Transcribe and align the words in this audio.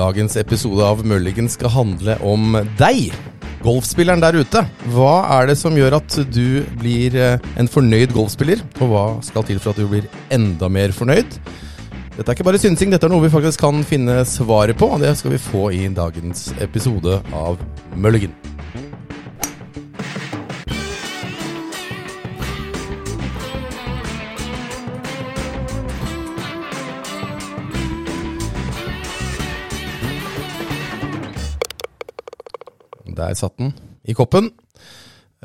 Dagens 0.00 0.32
episode 0.40 0.80
av 0.80 1.02
Mulligan 1.04 1.48
skal 1.52 1.68
handle 1.74 2.14
om 2.24 2.54
deg, 2.78 3.10
golfspilleren 3.60 4.22
der 4.22 4.38
ute. 4.40 4.62
Hva 4.94 5.16
er 5.36 5.50
det 5.50 5.58
som 5.60 5.76
gjør 5.76 5.98
at 5.98 6.14
du 6.32 6.62
blir 6.80 7.18
eh, 7.20 7.42
en 7.60 7.68
fornøyd 7.68 8.14
golfspiller, 8.16 8.62
og 8.80 8.94
hva 8.94 9.02
skal 9.26 9.44
til 9.44 9.60
for 9.60 9.74
at 9.74 9.82
du 9.82 9.90
blir 9.90 10.08
enda 10.32 10.70
mer 10.72 10.94
fornøyd? 10.96 11.36
Dette 12.16 12.24
er 12.24 12.32
ikke 12.32 12.48
bare 12.48 12.62
synsing, 12.62 12.94
dette 12.94 13.10
er 13.10 13.12
noe 13.12 13.26
vi 13.26 13.32
faktisk 13.34 13.60
kan 13.66 13.84
finne 13.84 14.22
svaret 14.24 14.80
på. 14.80 14.88
og 14.88 15.04
Det 15.04 15.12
skal 15.20 15.36
vi 15.36 15.42
få 15.50 15.68
i 15.76 15.82
dagens 15.92 16.48
episode 16.64 17.20
av 17.36 17.60
Mulligan. 17.92 18.32
Der 33.30 33.38
satt 33.38 33.60
den, 33.60 33.70
i 34.02 34.14
koppen. 34.18 34.48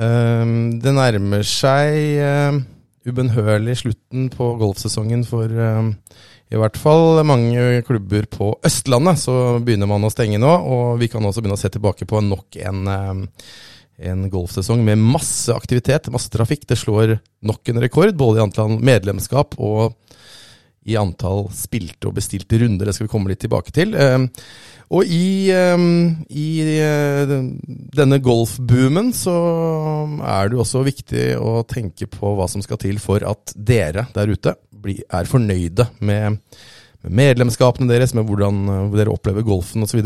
Ehm, 0.01 0.79
det 0.81 0.93
nærmer 0.95 1.43
seg 1.45 2.17
ehm, 2.17 2.63
ubønnhørlig 3.05 3.75
slutten 3.83 4.31
på 4.33 4.47
golfsesongen 4.57 5.21
for 5.27 5.45
ehm, 5.45 5.91
i 6.49 6.57
hvert 6.57 6.79
fall 6.81 7.21
mange 7.27 7.83
klubber 7.85 8.25
på 8.31 8.49
Østlandet. 8.65 9.21
Så 9.21 9.35
begynner 9.61 9.89
man 9.91 10.07
å 10.07 10.11
stenge 10.13 10.41
nå, 10.41 10.49
og 10.49 10.97
vi 11.01 11.11
kan 11.13 11.21
også 11.25 11.43
begynne 11.43 11.59
å 11.59 11.61
se 11.61 11.69
tilbake 11.73 12.09
på 12.09 12.23
nok 12.25 12.57
en, 12.65 12.89
en 14.09 14.25
golfsesong 14.33 14.81
med 14.85 15.01
masse 15.01 15.53
aktivitet, 15.53 16.09
masse 16.13 16.33
trafikk. 16.33 16.65
Det 16.69 16.79
slår 16.81 17.19
nok 17.45 17.69
en 17.69 17.83
rekord, 17.85 18.17
både 18.17 18.41
i 18.41 18.45
antall 18.47 18.79
medlemskap 18.81 19.57
og 19.61 19.93
i 20.85 20.97
antall 20.99 21.47
spilte 21.55 22.09
og 22.09 22.17
bestilte 22.19 22.59
runder. 22.61 22.85
Det 22.87 22.95
skal 22.95 23.07
vi 23.07 23.11
komme 23.11 23.31
litt 23.31 23.41
tilbake 23.41 23.73
til. 23.73 23.95
Og 24.93 25.09
i, 25.09 25.49
i 25.49 26.47
denne 27.97 28.19
golfboomen 28.21 29.09
så 29.17 29.35
er 30.21 30.49
det 30.49 30.57
jo 30.57 30.61
også 30.61 30.85
viktig 30.85 31.25
å 31.41 31.57
tenke 31.69 32.05
på 32.11 32.35
hva 32.37 32.45
som 32.51 32.61
skal 32.61 32.79
til 32.81 33.01
for 33.01 33.25
at 33.25 33.55
dere 33.57 34.05
der 34.13 34.29
ute 34.29 34.53
er 34.85 35.25
fornøyde 35.25 35.87
med, 36.05 36.37
med 37.01 37.15
medlemskapene 37.17 37.89
deres, 37.89 38.13
med 38.13 38.27
hvordan 38.29 38.93
dere 38.93 39.09
opplever 39.09 39.45
golfen 39.47 39.81
osv. 39.87 40.03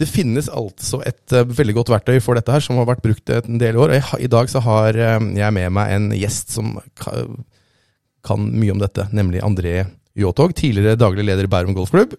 Det 0.00 0.08
finnes 0.08 0.48
altså 0.48 1.02
et 1.04 1.36
veldig 1.52 1.76
godt 1.82 1.92
verktøy 1.92 2.16
for 2.24 2.40
dette 2.40 2.54
her, 2.54 2.64
som 2.64 2.80
har 2.80 2.88
vært 2.88 3.04
brukt 3.04 3.36
en 3.36 3.60
del 3.60 3.76
år. 3.76 3.98
I 4.16 4.32
dag 4.32 4.48
så 4.48 4.64
har 4.64 4.96
jeg 4.96 5.52
med 5.52 5.76
meg 5.76 5.94
en 5.98 6.10
gjest 6.16 6.56
som 6.56 6.78
kan 6.96 8.48
mye 8.48 8.72
om 8.72 8.80
dette, 8.80 9.10
nemlig 9.12 9.44
André 9.44 9.82
Yotog, 10.18 10.54
tidligere 10.58 10.98
daglig 10.98 11.24
leder 11.28 11.46
i 11.46 11.50
Bærum 11.50 11.76
golfklubb. 11.76 12.16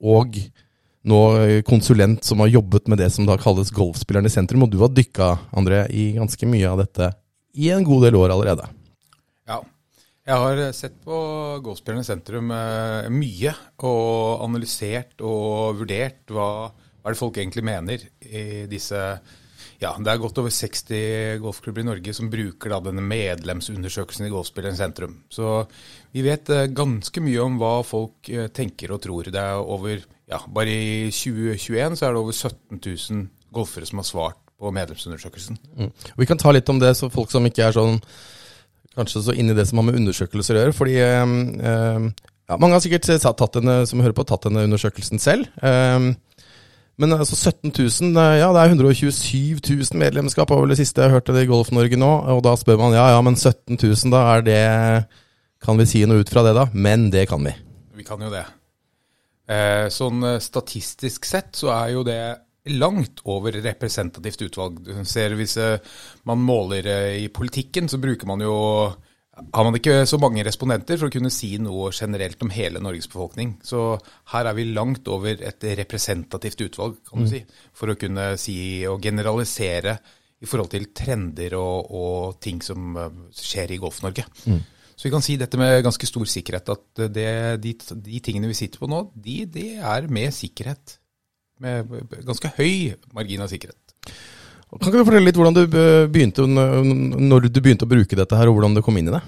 Og 0.00 0.36
nå 1.10 1.20
konsulent 1.68 2.24
som 2.24 2.40
har 2.40 2.52
jobbet 2.52 2.88
med 2.88 3.00
det 3.00 3.10
som 3.12 3.26
da 3.28 3.36
kalles 3.40 3.72
Golfspilleren 3.76 4.28
i 4.28 4.32
sentrum. 4.32 4.64
Og 4.64 4.72
du 4.72 4.78
har 4.80 4.92
dykka, 4.92 5.34
André, 5.56 5.84
i 5.92 6.12
ganske 6.16 6.48
mye 6.48 6.68
av 6.68 6.80
dette 6.82 7.10
i 7.60 7.70
en 7.74 7.84
god 7.84 8.06
del 8.06 8.16
år 8.16 8.32
allerede. 8.32 8.68
Ja. 9.48 9.60
Jeg 10.30 10.44
har 10.44 10.62
sett 10.76 10.96
på 11.04 11.18
Golfspilleren 11.64 12.04
i 12.04 12.08
sentrum 12.08 12.52
eh, 12.54 13.10
mye, 13.12 13.54
og 13.84 14.44
analysert 14.46 15.20
og 15.24 15.80
vurdert 15.80 16.32
hva, 16.32 16.70
hva 16.70 17.10
er 17.10 17.16
det 17.16 17.20
folk 17.20 17.40
egentlig 17.40 17.66
mener 17.66 18.04
i 18.28 18.64
disse 18.70 19.00
ja, 19.80 19.94
det 19.96 20.12
er 20.12 20.20
godt 20.20 20.38
over 20.42 20.52
60 20.52 21.40
golfklubber 21.40 21.80
i 21.80 21.88
Norge 21.88 22.12
som 22.16 22.28
bruker 22.32 22.74
da, 22.74 22.82
denne 22.84 23.04
medlemsundersøkelsen 23.04 24.26
i 24.26 24.32
Golfspilleren 24.32 24.76
sentrum. 24.76 25.14
Så 25.32 25.62
vi 26.12 26.24
vet 26.26 26.52
eh, 26.52 26.68
ganske 26.76 27.22
mye 27.24 27.40
om 27.46 27.56
hva 27.60 27.78
folk 27.86 28.28
eh, 28.28 28.50
tenker 28.52 28.92
og 28.92 29.00
tror. 29.06 29.30
Det 29.32 29.40
er 29.40 29.56
over 29.60 30.02
ja, 30.30 30.42
bare 30.52 30.74
i 30.74 31.08
2021 31.08 31.96
så 31.96 32.06
er 32.06 32.12
det 32.12 32.20
over 32.20 32.36
17 32.36 32.76
000 32.76 33.24
golfere 33.56 33.88
som 33.88 34.02
har 34.02 34.08
svart 34.10 34.42
på 34.60 34.74
medlemsundersøkelsen. 34.76 35.56
Mm. 35.78 35.90
Vi 36.20 36.28
kan 36.28 36.38
ta 36.38 36.52
litt 36.52 36.68
om 36.68 36.78
det, 36.82 36.92
så 36.98 37.08
folk 37.12 37.32
som 37.32 37.48
ikke 37.48 37.70
er 37.70 37.76
sånn 37.76 37.96
kanskje 38.98 39.24
så 39.24 39.32
inne 39.32 39.54
i 39.54 39.56
det 39.56 39.64
som 39.70 39.80
har 39.80 39.88
med 39.88 39.96
undersøkelser 39.96 40.58
å 40.58 40.64
gjøre. 40.64 40.76
fordi 40.76 40.98
eh, 41.00 42.10
ja, 42.50 42.58
Mange 42.58 42.76
har 42.76 42.84
sikkert 42.84 43.08
tatt 43.08 43.56
denne, 43.56 43.80
som 43.88 44.04
hører 44.04 44.16
på, 44.16 44.28
tatt 44.28 44.44
denne 44.50 44.66
undersøkelsen 44.68 45.22
selv. 45.22 45.48
Eh, 45.64 46.12
men 47.00 47.16
altså 47.16 47.36
17 47.36 47.72
000, 47.72 48.12
ja 48.36 48.50
det 48.52 48.60
er 48.60 48.74
127 48.74 49.60
000 49.64 49.98
medlemskap, 50.00 50.52
vel 50.52 50.72
det 50.72 50.78
siste 50.82 51.02
jeg 51.02 51.14
hørte 51.14 51.34
det 51.36 51.46
i 51.46 51.50
Golf-Norge 51.50 51.96
nå. 52.00 52.10
Og 52.34 52.42
da 52.44 52.52
spør 52.60 52.80
man 52.82 52.96
ja 52.96 53.08
ja, 53.14 53.20
men 53.24 53.38
17 53.38 53.78
000, 53.80 54.12
da 54.12 54.22
er 54.36 54.46
det 54.46 54.62
Kan 55.60 55.76
vi 55.76 55.84
si 55.84 56.00
noe 56.08 56.22
ut 56.22 56.30
fra 56.32 56.40
det, 56.46 56.54
da? 56.56 56.70
Men 56.72 57.10
det 57.12 57.26
kan 57.28 57.44
vi. 57.44 57.52
Vi 57.92 58.04
kan 58.06 58.22
jo 58.24 58.30
det. 58.32 58.46
Eh, 59.50 59.88
sånn 59.92 60.22
eh, 60.24 60.38
statistisk 60.40 61.26
sett 61.28 61.58
så 61.58 61.72
er 61.74 61.90
jo 61.92 62.04
det 62.06 62.20
langt 62.78 63.20
over 63.28 63.56
representativt 63.60 64.46
utvalg. 64.46 64.78
Du 64.86 64.92
ser 65.04 65.34
Hvis 65.36 65.56
eh, 65.60 65.82
man 66.24 66.40
måler 66.40 66.88
i 67.18 67.28
politikken, 67.28 67.90
så 67.92 68.00
bruker 68.00 68.30
man 68.30 68.44
jo 68.46 68.56
har 69.52 69.66
man 69.66 69.76
ikke 69.78 70.02
så 70.08 70.18
mange 70.20 70.44
respondenter 70.46 70.98
for 71.00 71.08
å 71.08 71.14
kunne 71.14 71.32
si 71.34 71.52
noe 71.62 71.90
generelt 71.96 72.40
om 72.44 72.52
hele 72.54 72.82
Norges 72.82 73.08
befolkning. 73.10 73.56
Så 73.66 73.94
her 74.32 74.48
er 74.48 74.56
vi 74.56 74.68
langt 74.70 75.08
over 75.10 75.40
et 75.50 75.66
representativt 75.80 76.64
utvalg, 76.66 76.98
kan 77.08 77.22
du 77.22 77.28
mm. 77.28 77.30
si, 77.32 77.42
for 77.76 77.92
å 77.92 77.98
kunne 78.00 78.32
si 78.40 78.58
og 78.88 79.02
generalisere 79.04 79.96
i 80.40 80.48
forhold 80.48 80.72
til 80.72 80.88
trender 80.96 81.56
og, 81.58 81.90
og 81.92 82.38
ting 82.42 82.62
som 82.64 82.96
skjer 83.36 83.74
i 83.76 83.80
Golf-Norge. 83.80 84.24
Mm. 84.48 84.60
Så 85.00 85.08
vi 85.08 85.12
kan 85.14 85.24
si 85.24 85.38
dette 85.40 85.56
med 85.56 85.78
ganske 85.84 86.08
stor 86.08 86.28
sikkerhet, 86.28 86.72
at 86.74 87.04
det, 87.08 87.30
de, 87.64 87.70
de, 88.04 88.18
tingene 88.20 88.50
vi 88.50 88.56
sitter 88.58 88.82
på 88.82 88.88
nå, 88.90 89.06
de, 89.16 89.38
de, 89.48 89.66
er 89.80 90.08
med 90.12 90.28
sikkerhet. 90.36 90.98
Med 91.60 91.88
ganske 92.28 92.50
høy 92.58 92.96
margin 93.16 93.44
av 93.44 93.48
sikkerhet. 93.52 93.80
Kan 94.70 94.86
ikke 94.86 95.00
du 95.02 95.06
fortelle 95.08 95.26
litt 95.26 95.38
hvordan 95.38 95.56
du 95.56 95.64
begynte, 96.12 96.46
når 96.46 97.48
du 97.48 97.58
begynte 97.58 97.88
å 97.88 97.90
bruke 97.90 98.18
dette 98.18 98.38
her, 98.38 98.50
og 98.50 98.58
hvordan 98.58 98.76
du 98.76 98.84
kom 98.86 98.98
inn 99.00 99.10
i 99.10 99.14
det? 99.16 99.22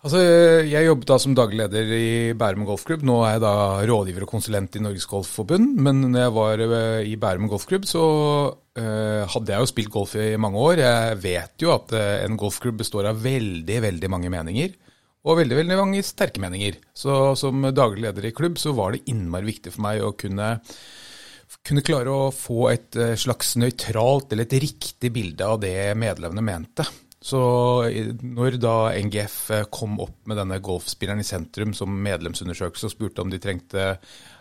Altså, 0.00 0.20
Jeg 0.64 0.86
jobbet 0.86 1.08
da 1.10 1.16
som 1.20 1.34
daglig 1.36 1.58
leder 1.60 1.90
i 1.92 2.32
Bærum 2.36 2.64
golfklubb. 2.68 3.02
Nå 3.04 3.18
er 3.24 3.34
jeg 3.34 3.42
da 3.44 3.54
rådgiver 3.88 4.24
og 4.24 4.30
konsulent 4.32 4.76
i 4.76 4.84
Norges 4.84 5.08
Golfforbund. 5.08 5.74
Men 5.76 6.00
når 6.06 6.22
jeg 6.22 6.34
var 6.36 6.62
eh, 6.64 7.08
i 7.10 7.16
Bærum 7.20 7.50
golfklubb, 7.52 7.84
så 7.88 8.04
uh, 8.48 9.22
hadde 9.28 9.52
jeg 9.52 9.60
jo 9.60 9.68
spilt 9.68 9.92
golf 9.92 10.14
i 10.16 10.30
mange 10.40 10.56
år. 10.56 10.80
Jeg 10.86 11.18
vet 11.24 11.66
jo 11.66 11.74
at 11.74 11.92
en 11.96 12.40
golfklubb 12.40 12.80
består 12.80 13.10
av 13.10 13.20
veldig, 13.20 13.76
veldig 13.88 14.12
mange 14.12 14.32
meninger. 14.32 14.72
Og 15.28 15.36
veldig, 15.42 15.58
veldig 15.58 15.76
mange 15.76 16.00
sterke 16.06 16.40
meninger. 16.40 16.80
Så 16.96 17.36
som 17.36 17.68
daglig 17.76 18.06
leder 18.06 18.30
i 18.30 18.32
klubb 18.32 18.56
så 18.60 18.72
var 18.76 18.96
det 18.96 19.04
innmari 19.12 19.52
viktig 19.52 19.74
for 19.74 19.84
meg 19.84 20.00
å 20.00 20.14
kunne 20.16 20.54
kunne 21.66 21.84
klare 21.84 22.12
å 22.14 22.32
få 22.34 22.70
et 22.70 22.96
slags 23.18 23.56
nøytralt 23.60 24.32
eller 24.32 24.46
et 24.46 24.58
riktig 24.62 25.10
bilde 25.14 25.46
av 25.46 25.58
det 25.62 25.92
medlemmene 25.98 26.44
mente. 26.46 26.86
Så 27.20 27.40
når 28.24 28.56
da 28.56 28.74
NGF 28.96 29.36
eh, 29.52 29.66
kom 29.72 29.98
opp 30.00 30.24
med 30.30 30.38
denne 30.40 30.56
golfspilleren 30.64 31.20
i 31.20 31.26
sentrum 31.26 31.74
som 31.76 31.92
medlemsundersøkelse 31.92 32.88
og 32.88 32.94
spurte 32.94 33.24
om 33.24 33.32
de 33.32 33.40
trengte 33.42 33.92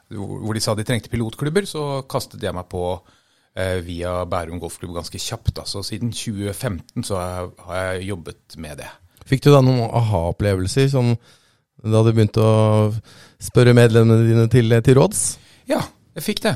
hvor 0.09 0.55
de 0.55 0.61
sa 0.63 0.73
de 0.73 0.85
trengte 0.87 1.11
pilotklubber, 1.11 1.67
så 1.69 2.01
kastet 2.09 2.41
jeg 2.41 2.55
meg 2.55 2.65
på 2.71 2.81
eh, 2.95 3.77
via 3.85 4.23
Bærum 4.25 4.61
golfklubb 4.63 4.95
ganske 4.95 5.19
kjapt. 5.21 5.51
Da. 5.59 5.67
Så 5.69 5.83
siden 5.85 6.15
2015 6.15 7.05
så 7.05 7.19
har 7.19 7.83
jeg 7.83 8.07
jobbet 8.07 8.57
med 8.63 8.79
det. 8.81 8.87
Fikk 9.29 9.43
du 9.45 9.51
da 9.53 9.59
noen 9.61 9.83
aha-opplevelser 9.85 10.89
som 10.89 11.11
da 11.83 12.01
du 12.03 12.09
begynte 12.09 12.41
å 12.41 12.89
spørre 13.43 13.75
medlemmene 13.77 14.25
dine 14.25 14.47
til, 14.51 14.73
til 14.81 14.97
råds? 14.97 15.27
Ja, 15.69 15.83
jeg 16.17 16.25
fikk 16.25 16.41
det. 16.47 16.55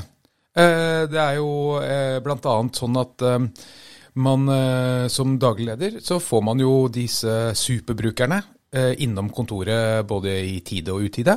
Eh, 0.54 1.02
det 1.10 1.18
er 1.18 1.38
jo 1.40 1.80
eh, 1.82 2.20
bl.a. 2.22 2.54
sånn 2.78 2.98
at 3.00 3.24
eh, 3.26 3.46
man 4.14 4.50
som 5.10 5.32
daglig 5.42 5.64
leder 5.72 5.96
så 5.98 6.20
får 6.22 6.42
man 6.46 6.60
jo 6.62 6.84
disse 6.86 7.50
superbrukerne 7.58 8.36
innom 9.02 9.26
kontoret 9.34 10.06
både 10.06 10.36
i 10.38 10.60
tide 10.66 10.94
og 10.94 11.08
utide. 11.08 11.34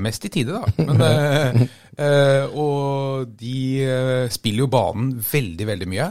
Mest 0.00 0.24
i 0.24 0.30
tide, 0.32 0.56
da. 0.56 0.84
Men, 0.88 1.68
og 2.64 3.28
de 3.36 3.60
spiller 4.32 4.64
jo 4.64 4.70
banen 4.72 5.12
veldig, 5.28 5.68
veldig 5.74 5.88
mye, 5.92 6.08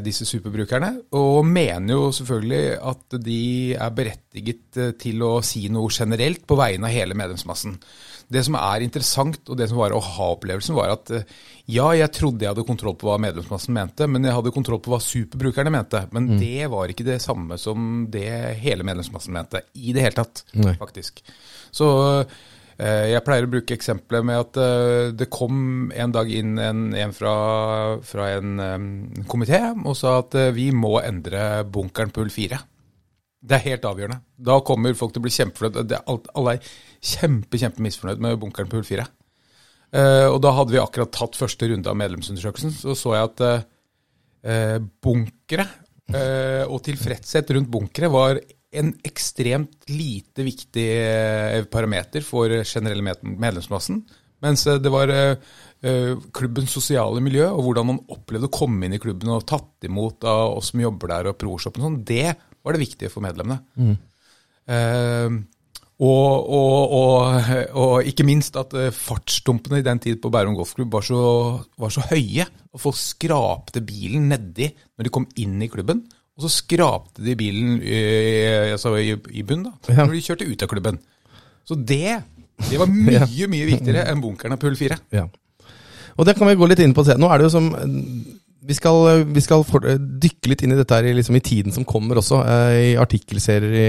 disse 0.00 0.24
superbrukerne. 0.24 0.88
Og 1.20 1.42
mener 1.44 1.98
jo 1.98 2.10
selvfølgelig 2.16 2.78
at 2.80 3.16
de 3.20 3.40
er 3.76 3.90
berettiget 3.92 4.78
til 4.96 5.24
å 5.26 5.34
si 5.44 5.66
noe 5.68 5.92
generelt 5.92 6.46
på 6.48 6.56
vegne 6.56 6.88
av 6.88 6.96
hele 6.96 7.18
medlemsmassen. 7.18 7.76
Det 8.26 8.42
som 8.42 8.56
er 8.58 8.82
interessant, 8.82 9.38
og 9.46 9.58
det 9.58 9.68
som 9.70 9.78
var 9.78 9.94
aha-opplevelsen, 9.94 10.74
var 10.74 10.96
at 10.96 11.12
eh, 11.14 11.28
ja, 11.70 11.86
jeg 11.94 12.10
trodde 12.14 12.42
jeg 12.42 12.50
hadde 12.50 12.66
kontroll 12.66 12.96
på 12.98 13.06
hva 13.08 13.20
medlemsmassen 13.22 13.74
mente, 13.76 14.08
men 14.10 14.26
jeg 14.26 14.34
hadde 14.34 14.54
kontroll 14.54 14.80
på 14.82 14.90
hva 14.90 14.98
superbrukerne 15.02 15.70
mente. 15.74 16.02
Men 16.14 16.32
mm. 16.32 16.40
det 16.42 16.66
var 16.72 16.90
ikke 16.90 17.06
det 17.06 17.20
samme 17.22 17.58
som 17.60 18.06
det 18.10 18.26
hele 18.62 18.86
medlemsmassen 18.86 19.34
mente. 19.36 19.62
I 19.78 19.94
det 19.94 20.02
hele 20.08 20.18
tatt, 20.18 20.42
Nei. 20.58 20.74
faktisk. 20.80 21.22
Så 21.74 21.92
eh, 22.08 22.36
jeg 22.76 23.24
pleier 23.24 23.46
å 23.46 23.48
bruke 23.48 23.72
eksempelet 23.72 24.24
med 24.28 24.36
at 24.36 24.58
uh, 24.60 25.08
det 25.16 25.30
kom 25.32 25.86
en 25.96 26.12
dag 26.12 26.28
inn 26.28 26.58
en, 26.60 26.82
en 26.92 27.14
fra, 27.16 27.32
fra, 28.04 28.26
en 28.36 28.60
um, 28.60 28.88
komité 29.32 29.62
og 29.72 29.96
sa 29.96 30.18
at 30.20 30.36
uh, 30.36 30.50
vi 30.52 30.66
må 30.76 30.98
endre 31.00 31.62
bunkeren 31.72 32.12
på 32.12 32.20
hull 32.20 32.34
4. 32.34 32.58
Det 33.46 33.56
er 33.56 33.64
helt 33.70 33.86
avgjørende. 33.88 34.20
Da 34.36 34.58
kommer 34.66 34.96
folk 34.98 35.14
til 35.14 35.22
å 35.22 35.26
bli 35.26 35.34
kjempefornøyd. 35.36 35.94
Alle 36.04 36.56
er 36.56 36.70
kjempe, 37.00 37.60
kjempe 37.60 37.84
misfornøyd 37.84 38.22
med 38.22 38.40
bunkeren 38.42 38.68
på 38.68 38.80
hull 38.80 38.88
4. 38.88 39.06
Eh, 39.94 40.26
og 40.26 40.40
da 40.42 40.52
hadde 40.56 40.74
vi 40.74 40.82
akkurat 40.82 41.12
tatt 41.14 41.38
første 41.38 41.68
runde 41.70 41.90
av 41.90 41.98
medlemsundersøkelsen. 42.00 42.74
Så 42.74 42.96
så 42.98 43.14
jeg 43.14 43.30
at 43.30 43.44
eh, 43.46 44.78
bunkere 44.82 45.68
eh, 46.10 46.64
og 46.66 46.82
tilfredshet 46.86 47.54
rundt 47.54 47.70
bunkere 47.72 48.10
var 48.12 48.40
en 48.80 48.92
ekstremt 49.06 49.88
lite 49.90 50.44
viktig 50.46 50.86
eh, 50.86 51.64
parameter 51.70 52.24
for 52.24 52.52
generelle 52.62 53.16
medlemsmassen. 53.22 54.02
Mens 54.44 54.66
eh, 54.68 54.80
det 54.82 54.92
var 54.92 55.12
eh, 55.12 56.14
klubbens 56.36 56.74
sosiale 56.76 57.22
miljø 57.24 57.48
og 57.48 57.62
hvordan 57.66 57.90
man 57.92 58.02
opplevde 58.12 58.50
å 58.50 58.54
komme 58.54 58.86
inn 58.86 58.96
i 58.96 59.02
klubben 59.02 59.32
og 59.32 59.46
tatt 59.48 59.88
imot 59.88 60.26
av 60.28 60.58
oss 60.58 60.72
som 60.72 60.84
jobber 60.84 61.12
der 61.12 61.32
og 61.32 61.38
pro-shoppen 61.40 61.82
og 61.82 61.90
sånn, 61.90 62.00
det 62.08 62.36
var 62.36 62.76
det 62.76 62.82
viktige 62.82 63.12
for 63.12 63.24
medlemmene. 63.24 63.62
Mm. 63.78 63.96
Uh, 64.66 65.36
og, 66.02 66.48
og, 66.50 66.94
og, 66.98 67.52
og, 67.78 68.08
ikke 68.10 68.26
minst 68.26 68.56
at 68.60 68.74
fartsdumpene 68.92 69.78
i 69.78 69.84
den 69.86 70.00
tid 70.02 70.18
på 70.20 70.28
Bærum 70.34 70.56
golfklubb 70.58 70.90
var 70.92 71.06
så, 71.06 71.20
var 71.80 71.94
så 71.94 72.02
høye. 72.10 72.44
Og 72.74 72.82
folk 72.82 72.98
skrapte 73.00 73.80
bilen 73.86 74.26
nedi 74.28 74.66
når 74.68 75.06
de 75.06 75.12
kom 75.14 75.24
inn 75.40 75.54
i 75.64 75.70
klubben. 75.72 76.02
Og 76.36 76.44
så 76.44 76.52
skrapte 76.52 77.24
de 77.24 77.32
bilen 77.38 77.78
i, 77.80 78.00
altså 78.74 78.92
i, 79.00 79.14
i 79.32 79.44
bunnen 79.46 79.70
da, 79.70 79.94
når 80.02 80.16
de 80.18 80.24
kjørte 80.24 80.48
ut 80.48 80.64
av 80.66 80.68
klubben. 80.68 80.98
Så 81.66 81.78
det, 81.80 82.18
det 82.68 82.80
var 82.80 82.90
mye, 82.92 83.48
mye 83.54 83.68
viktigere 83.72 84.04
enn 84.10 84.20
bunkeren 84.22 84.60
på 84.60 84.68
hull 84.68 84.76
fire. 84.78 84.98
Ja. 85.16 85.24
Og 86.16 86.28
det 86.28 86.36
kan 86.36 86.48
vi 86.48 86.58
gå 86.58 86.68
litt 86.68 86.82
inn 86.84 86.92
på. 86.96 87.04
Nå 87.16 87.30
er 87.32 87.40
det 87.40 87.48
jo 87.48 87.54
som 87.56 87.70
vi 88.66 88.74
skal, 88.74 89.24
vi 89.30 89.42
skal 89.44 89.62
for, 89.66 89.84
dykke 89.96 90.50
litt 90.50 90.64
inn 90.64 90.74
i 90.74 90.78
dette 90.78 90.96
her 90.96 91.06
liksom 91.14 91.38
i 91.38 91.44
tiden 91.44 91.74
som 91.74 91.86
kommer 91.88 92.18
også, 92.18 92.40
eh, 92.50 92.78
i 92.90 92.94
artikkelserier 92.98 93.76
i, 93.84 93.88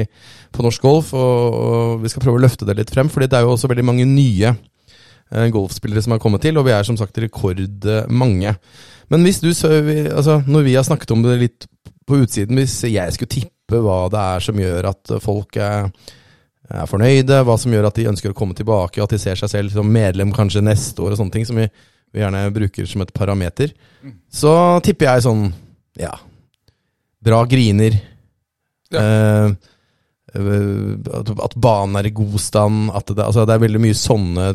på 0.54 0.66
norsk 0.66 0.84
golf. 0.84 1.14
Og, 1.18 1.58
og, 1.58 1.94
vi 2.04 2.12
skal 2.14 2.24
prøve 2.24 2.40
å 2.40 2.44
løfte 2.44 2.68
det 2.68 2.78
litt 2.78 2.94
frem, 2.94 3.10
for 3.12 3.24
det 3.24 3.34
er 3.34 3.48
jo 3.48 3.56
også 3.56 3.72
veldig 3.72 3.88
mange 3.88 4.06
nye 4.08 4.54
eh, 4.54 5.48
golfspillere 5.54 6.04
som 6.06 6.16
har 6.16 6.22
kommet 6.24 6.46
til, 6.46 6.60
og 6.60 6.68
vi 6.68 6.76
er 6.76 6.88
som 6.88 7.00
sagt 7.00 7.18
rekordmange. 7.24 8.54
Men 9.12 9.24
hvis 9.26 9.42
du, 9.42 9.50
altså, 9.50 10.42
når 10.46 10.68
vi 10.68 10.76
har 10.78 10.86
snakket 10.86 11.16
om 11.16 11.26
det 11.26 11.40
litt 11.42 11.68
på 12.08 12.22
utsiden, 12.24 12.58
hvis 12.60 12.80
jeg 12.88 13.16
skulle 13.16 13.34
tippe 13.34 13.82
hva 13.84 14.06
det 14.12 14.24
er 14.24 14.48
som 14.48 14.64
gjør 14.64 14.88
at 14.94 15.12
folk 15.24 15.60
er, 15.60 15.92
er 16.72 16.88
fornøyde, 16.90 17.44
hva 17.44 17.58
som 17.60 17.76
gjør 17.76 17.90
at 17.90 18.00
de 18.00 18.08
ønsker 18.14 18.32
å 18.32 18.38
komme 18.38 18.56
tilbake, 18.58 19.04
at 19.04 19.14
de 19.14 19.20
ser 19.22 19.40
seg 19.40 19.52
selv 19.52 19.76
som 19.76 19.92
medlem 19.92 20.32
kanskje 20.36 20.64
neste 20.64 21.04
år 21.04 21.14
og 21.14 21.22
sånne 21.22 21.36
ting, 21.36 21.48
som 21.48 21.60
vi 21.60 21.68
vi 22.14 22.24
gjerne 22.24 22.48
bruker 22.56 22.88
som 22.88 23.04
et 23.04 23.14
parameter, 23.16 23.74
så 24.32 24.54
tipper 24.86 25.12
jeg 25.12 25.26
sånn 25.28 25.48
Ja. 25.98 26.14
Bra 27.26 27.42
griner. 27.50 27.96
Ja. 28.94 29.02
Eh, 29.02 29.52
at 30.38 31.56
banen 31.58 31.98
er 31.98 32.06
i 32.06 32.14
god 32.14 32.38
stand. 32.40 32.92
At 32.94 33.10
det, 33.10 33.24
altså 33.24 33.48
det 33.50 33.56
er 33.56 33.64
veldig 33.64 33.82
mye 33.82 33.98
sånne, 33.98 34.52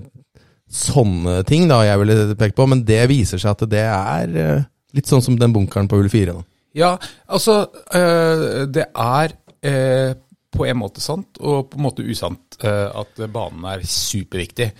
sånne 0.71 1.41
ting 1.49 1.67
da 1.69 1.81
jeg 1.83 1.99
ville 2.05 2.37
pekt 2.39 2.57
på, 2.57 2.69
men 2.71 2.85
det 2.87 3.03
viser 3.11 3.43
seg 3.43 3.57
at 3.57 3.67
det 3.73 3.83
er 3.83 4.39
eh, 4.39 4.65
litt 4.95 5.11
sånn 5.11 5.25
som 5.25 5.37
den 5.41 5.53
bunkeren 5.53 5.91
på 5.91 5.99
hull 5.99 6.09
fire. 6.13 6.39
Ja, 6.75 6.97
altså 7.29 7.67
øh, 7.95 8.69
Det 8.75 8.85
er 8.95 9.35
øh, 9.63 10.15
på 10.53 10.65
en 10.69 10.77
måte 10.77 11.01
sant, 11.01 11.39
og 11.41 11.71
på 11.71 11.79
en 11.79 11.83
måte 11.83 12.05
usant 12.05 12.59
øh, 12.65 12.89
at 13.01 13.31
banen 13.33 13.65
er 13.65 13.85
superviktig. 13.85 14.73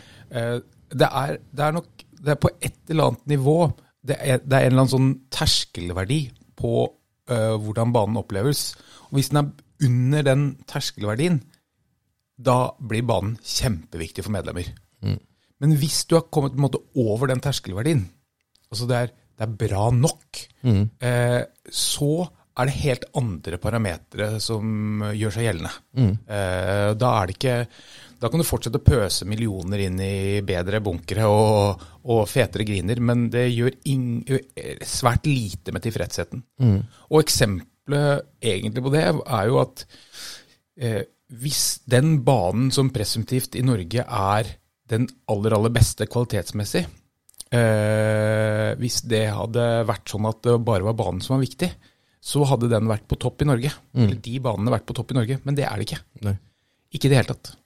det, 0.93 1.09
er, 1.09 1.37
det 1.53 1.65
er 1.65 1.71
nok 1.71 1.87
det 2.23 2.31
er 2.31 2.41
på 2.41 2.51
et 2.63 2.77
eller 2.89 3.11
annet 3.11 3.27
nivå 3.27 3.71
det 4.07 4.17
er, 4.19 4.39
det 4.39 4.53
er 4.53 4.67
en 4.67 4.73
eller 4.73 4.83
annen 4.83 4.93
sånn 4.93 5.11
terskelverdi 5.31 6.25
på 6.59 6.89
hvordan 7.33 7.93
banen 7.95 8.19
oppleves. 8.19 8.75
Og 9.09 9.17
Hvis 9.17 9.29
den 9.31 9.39
er 9.39 9.87
under 9.87 10.25
den 10.27 10.43
terskelverdien, 10.69 11.39
da 12.37 12.73
blir 12.81 13.07
banen 13.07 13.37
kjempeviktig 13.39 14.25
for 14.27 14.35
medlemmer. 14.35 14.67
Mm. 15.03 15.21
Men 15.63 15.77
hvis 15.79 16.03
du 16.11 16.17
har 16.19 16.27
kommet 16.35 16.57
en 16.57 16.65
måte, 16.65 16.83
over 16.99 17.31
den 17.31 17.41
terskelverdien, 17.43 18.03
altså 18.71 18.89
det 18.91 18.97
er, 18.99 19.13
det 19.39 19.47
er 19.47 19.57
bra 19.61 19.91
nok, 19.95 20.42
mm. 20.63 20.85
uh, 21.05 21.43
så 21.71 22.15
er 22.53 22.69
det 22.69 22.81
helt 22.83 23.05
andre 23.17 23.59
parametere 23.61 24.37
som 24.43 25.05
gjør 25.17 25.33
seg 25.33 25.47
gjeldende. 25.47 25.71
Mm. 25.97 26.11
Eh, 26.37 26.89
da 27.01 27.13
det 27.25 27.37
ikke 27.39 27.55
da 28.23 28.31
kan 28.31 28.39
du 28.39 28.47
fortsette 28.47 28.79
å 28.79 28.85
pøse 28.87 29.27
millioner 29.27 29.83
inn 29.83 29.97
i 29.99 30.43
bedre 30.47 30.79
bunkere 30.85 31.27
og, 31.27 31.81
og 32.07 32.21
fetere 32.31 32.67
griner, 32.69 33.01
men 33.03 33.25
det 33.33 33.49
gjør 33.49 33.75
ing, 33.91 34.05
svært 34.87 35.27
lite 35.27 35.75
med 35.75 35.83
tilfredsheten. 35.83 36.45
Mm. 36.63 36.77
Og 37.11 37.19
eksempelet 37.19 38.29
egentlig 38.53 38.85
på 38.85 38.95
det 38.95 39.03
er 39.09 39.49
jo 39.51 39.59
at 39.65 39.83
eh, 40.79 41.03
hvis 41.43 41.65
den 41.91 42.21
banen 42.23 42.71
som 42.75 42.93
presumptivt 42.95 43.57
i 43.59 43.65
Norge 43.67 44.05
er 44.07 44.53
den 44.93 45.09
aller, 45.33 45.57
aller 45.57 45.73
beste 45.75 46.07
kvalitetsmessig, 46.07 46.85
eh, 47.53 48.69
hvis 48.81 49.01
det 49.09 49.27
hadde 49.37 49.67
vært 49.89 50.13
sånn 50.13 50.29
at 50.31 50.43
det 50.47 50.59
bare 50.67 50.87
var 50.89 50.99
banen 50.99 51.23
som 51.25 51.37
var 51.37 51.45
viktig, 51.45 51.71
så 52.23 52.45
hadde 52.47 52.71
den 52.71 52.91
vært 52.91 53.09
på 53.11 53.19
topp 53.21 53.43
i 53.43 53.49
Norge. 53.49 53.73
Mm. 53.93 54.05
Eller 54.07 54.21
de 54.25 54.39
banene 54.43 54.75
vært 54.75 54.87
på 54.89 54.97
topp 54.97 55.11
i 55.13 55.19
Norge, 55.19 55.41
men 55.43 55.59
det 55.59 55.67
er 55.67 55.79
det 55.79 55.89
ikke. 55.89 56.01
Nei. 56.29 56.37
Ikke 56.93 57.09
i 57.09 57.13
det 57.13 57.19
hele 57.19 57.35
tatt. 57.35 57.57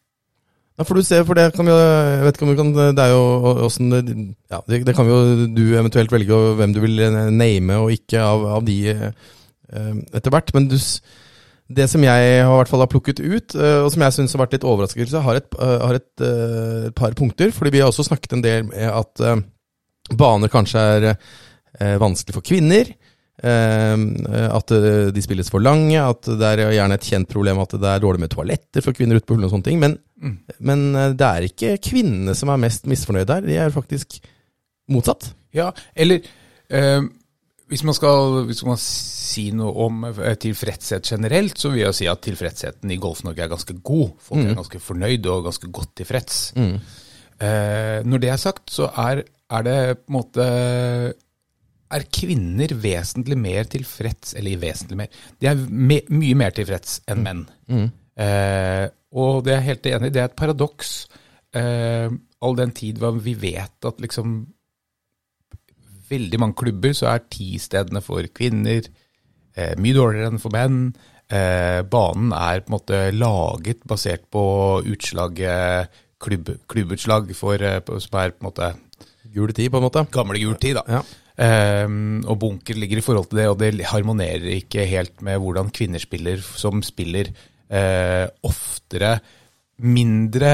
Ja, 0.76 0.84
for 0.84 0.98
du 0.98 1.04
ser, 1.06 1.24
for 1.24 1.38
det 1.38 1.54
kan 1.56 1.64
vi 1.64 1.72
jo 1.72 1.76
Jeg 1.80 2.24
vet 2.26 2.36
ikke 2.36 2.44
om 2.44 2.50
du 2.52 2.58
kan 2.58 2.72
Det 2.76 3.00
er 3.00 3.14
jo 3.14 3.52
åssen 3.64 3.86
Ja, 3.96 4.58
det, 4.68 4.82
det, 4.84 4.92
kan 4.92 5.08
jo 5.08 5.46
du 5.48 5.62
eventuelt 5.72 6.12
velge 6.12 6.36
hvem 6.58 6.74
du 6.76 6.82
vil 6.82 7.00
name 7.32 7.78
og 7.80 7.94
ikke 7.94 8.20
av, 8.20 8.44
av 8.58 8.66
de 8.66 8.76
eh, 8.92 9.94
etter 10.12 10.34
hvert. 10.34 10.52
Men 10.52 10.68
du, 10.68 10.76
det 11.80 11.88
som 11.90 12.04
jeg 12.04 12.28
har, 12.44 12.52
hvert 12.60 12.70
fall 12.70 12.84
har 12.84 12.92
plukket 12.92 13.22
ut, 13.24 13.56
eh, 13.56 13.78
og 13.80 13.88
som 13.94 14.04
jeg 14.04 14.18
syns 14.18 14.36
har 14.36 14.44
vært 14.44 14.58
litt 14.58 14.68
overraskelse, 14.68 15.24
har 15.24 15.40
et, 15.40 15.48
eh, 15.56 15.78
har 15.88 15.98
et, 15.98 16.10
et, 16.28 16.94
par 16.98 17.16
punkter. 17.18 17.50
Fordi 17.56 17.72
vi 17.72 17.80
har 17.82 17.88
også 17.88 18.06
snakket 18.10 18.36
en 18.36 18.44
del 18.44 18.68
med 18.68 18.86
at 18.92 19.24
baner 20.14 20.52
kanskje 20.52 20.82
er 20.82 21.98
vanskelig 22.00 22.36
for 22.36 22.46
kvinner. 22.46 22.92
Eh, 23.36 23.96
at 24.48 24.72
eh, 24.72 25.10
de 25.12 25.22
spilles 25.24 25.50
for 25.52 25.60
lange, 25.60 25.98
at 26.00 26.28
det 26.40 26.52
er 26.54 26.72
gjerne 26.72 26.96
et 26.96 27.08
kjent 27.10 27.28
problem 27.28 27.60
at 27.60 27.74
det 27.76 27.90
er 27.90 28.00
dårlig 28.00 28.22
med 28.22 28.32
toaletter 28.32 28.84
for 28.84 28.96
kvinner 28.96 29.18
ute 29.18 29.28
på 29.28 29.36
hullene 29.36 29.50
og 29.50 29.52
sånne 29.52 29.68
ting. 29.68 29.82
Men, 29.82 29.98
mm. 30.22 30.38
men, 30.64 30.86
eh, 30.96 31.12
det 31.18 31.28
er 31.28 31.48
ikke 31.50 31.76
kvinnene 31.84 32.36
som 32.38 32.52
er 32.52 32.62
mest 32.64 32.88
misfornøyde 32.88 33.28
der, 33.34 33.44
de 33.44 33.60
er 33.60 33.74
faktisk 33.74 34.18
motsatt. 34.92 35.28
Ja, 35.56 35.68
eller 35.92 36.24
eh, 36.24 37.02
hvis, 37.68 37.84
man 37.84 37.96
skal, 37.98 38.40
hvis 38.48 38.64
man 38.64 38.80
si 38.80 39.50
noe 39.56 39.74
om 39.84 40.08
eh, 40.08 40.36
tilfredshet 40.40 41.12
generelt, 41.12 41.60
så 41.60 41.74
vil 41.74 41.84
jeg 41.84 41.98
si 42.00 42.08
at 42.08 42.24
tilfredsheten 42.24 42.92
i 42.94 43.00
Golf-Norge 43.02 43.44
er 43.44 43.52
ganske 43.52 43.76
god. 43.84 44.14
Folk 44.22 44.46
mm. 44.46 44.52
er 44.52 44.60
ganske 44.62 44.80
fornøyd 44.88 45.28
og 45.32 45.50
ganske 45.50 45.72
godt 45.76 45.92
tilfreds. 46.00 46.40
Mm. 46.56 46.76
Eh, 47.36 47.98
når 48.08 48.22
det 48.22 48.32
er 48.32 48.40
sagt, 48.40 48.70
så 48.72 48.88
er, 48.96 49.26
er 49.52 49.66
det 49.66 49.78
på 50.00 50.10
en 50.10 50.16
måte 50.16 50.46
er 51.96 52.06
kvinner 52.10 52.72
vesentlig 52.82 53.38
mer 53.38 53.68
tilfreds 53.70 54.34
Eller 54.38 54.58
vesentlig 54.58 54.98
mer 54.98 55.20
De 55.38 55.50
er 55.50 55.60
me, 55.70 56.00
mye 56.10 56.38
mer 56.38 56.54
tilfreds 56.56 57.00
enn 57.06 57.22
menn. 57.22 57.44
Mm. 57.70 57.86
Eh, 58.16 58.86
og 59.16 59.44
det 59.46 59.54
er 59.54 59.60
jeg 59.60 59.68
helt 59.70 59.88
enig 59.92 60.10
i. 60.10 60.14
Det 60.16 60.20
er 60.22 60.28
et 60.30 60.36
paradoks, 60.36 60.90
eh, 61.56 62.10
all 62.42 62.56
den 62.58 62.72
tid 62.76 62.98
vi 63.22 63.34
vet 63.38 63.88
at 63.88 64.00
liksom 64.02 64.38
veldig 66.10 66.40
mange 66.40 66.58
klubber 66.58 66.94
så 66.94 67.08
er 67.14 67.28
ti 67.32 67.56
stedene 67.58 68.02
for 68.04 68.26
kvinner 68.34 68.82
eh, 69.56 69.74
mye 69.80 69.96
dårligere 69.96 70.32
enn 70.32 70.42
for 70.42 70.54
menn. 70.54 70.80
Eh, 71.26 71.80
banen 71.86 72.34
er 72.36 72.62
på 72.62 72.70
en 72.70 72.76
måte 72.76 73.00
laget 73.14 73.86
basert 73.88 74.28
på 74.30 74.44
utslag, 74.86 75.40
klubb, 76.22 76.52
klubbutslag 76.68 77.32
for, 77.36 77.62
eh, 77.62 77.80
som 77.98 78.20
er 78.20 78.34
på 78.34 78.42
en 78.42 78.50
måte 78.50 78.74
Gul 79.36 79.52
tid, 79.54 79.70
på 79.72 79.80
en 79.80 79.86
måte. 79.86 80.06
Gamle 80.14 80.40
gul 80.42 80.56
tid, 80.60 80.80
da. 80.80 80.98
Ja. 80.98 81.04
Um, 81.36 82.22
og 82.24 82.38
bunker 82.40 82.78
ligger 82.80 83.02
i 83.02 83.04
forhold 83.04 83.28
til 83.28 83.42
det, 83.42 83.48
og 83.52 83.58
det 83.60 83.88
harmonerer 83.90 84.46
ikke 84.56 84.86
helt 84.88 85.20
med 85.24 85.42
hvordan 85.42 85.68
kvinner 85.76 86.00
spiller, 86.00 86.40
som 86.40 86.80
spiller 86.84 87.28
uh, 87.68 88.24
oftere 88.48 89.18
mindre 89.84 90.50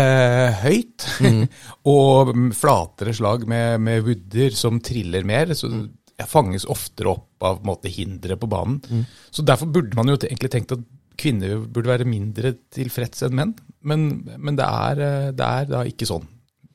høyt 0.65 1.07
mm. 1.23 1.43
og 1.95 2.33
flatere 2.59 3.15
slag 3.15 3.47
med, 3.47 3.79
med 3.87 4.03
wooder 4.03 4.57
som 4.59 4.81
triller 4.83 5.23
mer. 5.29 5.55
så 5.55 5.71
jeg 6.19 6.31
fanges 6.31 6.67
oftere 6.71 7.13
opp 7.15 7.47
av 7.47 7.63
måte, 7.67 7.91
hindre 7.91 8.37
på 8.39 8.49
banen. 8.51 8.81
Mm. 8.83 9.07
Så 9.31 9.45
Derfor 9.47 9.71
burde 9.73 9.99
man 9.99 10.11
jo 10.11 10.19
egentlig 10.19 10.53
tenkt 10.53 10.75
at 10.75 10.83
kvinner 11.19 11.63
burde 11.67 11.91
være 11.91 12.09
mindre 12.09 12.55
tilfreds 12.73 13.25
enn 13.27 13.37
menn. 13.39 13.55
Men, 13.87 14.07
men 14.39 14.59
det, 14.59 14.67
er, 14.67 15.03
eh, 15.03 15.29
det, 15.35 15.47
er, 15.47 15.69
da 15.71 15.83
ikke 15.89 16.09
sånn. 16.09 16.27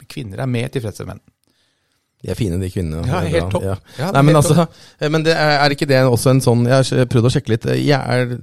Kvinner 0.08 0.44
er 0.44 0.52
mer 0.52 0.72
tilfreds 0.74 1.04
enn 1.04 1.14
menn. 1.14 1.24
De 2.18 2.32
er 2.34 2.38
fine, 2.38 2.58
de 2.58 2.70
kvinnene. 2.74 3.04
Ja, 3.06 3.20
helt 3.30 3.52
topp. 3.54 3.66
Ja. 3.68 3.76
Ja, 4.00 4.10
Nei, 4.16 4.24
men, 4.26 4.40
altså, 4.40 4.66
eh, 4.98 5.10
men 5.14 5.26
det 5.26 5.36
er, 5.38 5.60
er, 5.62 5.76
ikke 5.76 5.86
det 5.90 6.00
også 6.02 6.32
en 6.34 6.42
sånn 6.42 6.66
Jeg 6.66 6.88
har 6.90 7.10
prøvd 7.12 7.30
å 7.30 7.32
sjekke 7.36 7.54
litt. 7.54 7.68
Jeg 7.78 7.94
er, 7.94 8.34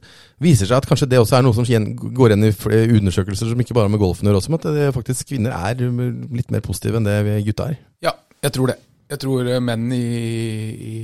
viser 0.43 0.71
seg 0.71 0.79
at 0.79 0.87
kanskje 0.87 1.09
det 1.11 1.19
også 1.19 1.41
er 1.41 1.47
noe 1.47 1.57
som 1.57 1.67
går 1.67 2.35
igjen 2.37 2.47
i 2.47 2.85
undersøkelser 3.01 3.51
som 3.51 3.65
ikke 3.65 3.75
bare 3.75 3.89
har 3.89 3.95
med 3.97 4.03
golfen 4.03 4.31
å 4.31 4.35
gjøre, 4.35 4.47
at 4.61 4.71
det, 4.79 4.89
faktisk 4.95 5.33
kvinner 5.33 5.57
er 5.59 5.83
litt 5.83 6.55
mer 6.55 6.63
positive 6.63 7.03
enn 7.03 7.11
det 7.11 7.41
gutter 7.51 7.75
er. 7.75 7.81
Ja, 8.07 8.15
jeg 8.47 8.55
tror 8.55 8.71
det. 8.71 8.79
Jeg 9.11 9.21
tror 9.27 9.51
eh, 9.51 9.61
menn 9.63 9.91
i, 9.93 10.05
i, 10.89 10.97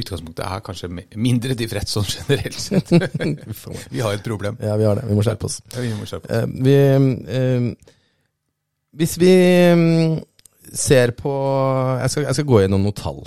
utgangspunktet 0.00 0.46
er 0.46 0.64
kanskje 0.64 0.88
mindre 1.20 1.54
tilfreds 1.60 1.92
sånn 1.98 2.08
generelt 2.08 2.56
sett. 2.56 2.88
vi 3.94 4.00
har 4.00 4.16
et 4.16 4.24
problem. 4.24 4.56
Ja, 4.64 4.80
vi 4.80 4.88
har 4.88 4.96
det. 4.96 5.04
Vi 5.10 5.16
må 5.18 5.24
skjerpe 5.26 5.50
oss. 5.50 5.60
Ja, 5.74 5.84
vi 5.84 5.92
må 5.98 6.08
skjerpe 6.08 6.24
oss. 6.24 6.40
Eh, 6.40 6.48
vi, 6.64 6.76
eh, 7.36 7.98
hvis 8.96 9.16
vi 9.20 9.32
um, 9.72 10.20
ser 10.72 11.12
på 11.16 11.32
Jeg 12.00 12.12
skal, 12.12 12.26
jeg 12.28 12.38
skal 12.38 12.48
gå 12.48 12.62
gjennom 12.62 12.84
noen 12.86 12.96
tall 12.96 13.20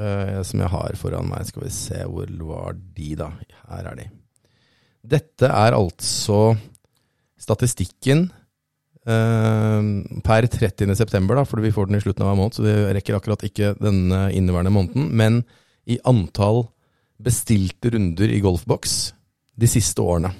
uh, 0.00 0.40
som 0.46 0.62
jeg 0.62 0.72
har 0.72 0.96
foran 1.00 1.28
meg. 1.30 1.46
Skal 1.48 1.66
vi 1.66 1.74
se, 1.74 2.00
hvor 2.08 2.30
var 2.48 2.78
de, 2.78 3.12
da? 3.18 3.30
Her 3.68 3.92
er 3.92 4.00
de. 4.00 4.08
Dette 5.16 5.50
er 5.50 5.76
altså 5.76 6.56
statistikken 7.38 8.26
uh, 9.08 9.82
per 10.26 10.48
30. 10.50 10.96
september, 10.98 11.38
da, 11.38 11.46
fordi 11.48 11.68
vi 11.68 11.74
får 11.76 11.90
den 11.90 12.00
i 12.00 12.02
slutten 12.04 12.24
av 12.24 12.32
hver 12.32 12.40
måned, 12.40 12.58
så 12.58 12.66
vi 12.66 12.74
rekker 12.98 13.18
akkurat 13.18 13.46
ikke 13.48 13.74
denne 13.80 14.26
inneværende 14.36 14.74
måneden. 14.74 15.08
Men 15.16 15.42
i 15.88 16.00
antall 16.08 16.66
bestilte 17.18 17.92
runder 17.94 18.30
i 18.30 18.42
golfboks 18.44 18.98
de 19.58 19.70
siste 19.70 20.02
årene. 20.04 20.30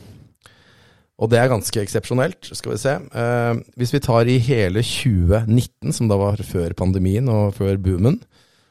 Og 1.18 1.30
det 1.32 1.40
er 1.40 1.50
ganske 1.50 1.80
eksepsjonelt, 1.82 2.50
skal 2.54 2.76
vi 2.76 2.78
se. 2.78 2.94
Eh, 2.94 3.60
hvis 3.80 3.92
vi 3.94 4.00
tar 4.04 4.28
i 4.30 4.38
hele 4.38 4.84
2019, 4.86 5.94
som 5.96 6.10
da 6.10 6.18
var 6.20 6.38
før 6.46 6.76
pandemien 6.78 7.26
og 7.32 7.56
før 7.58 7.80
boomen, 7.82 8.20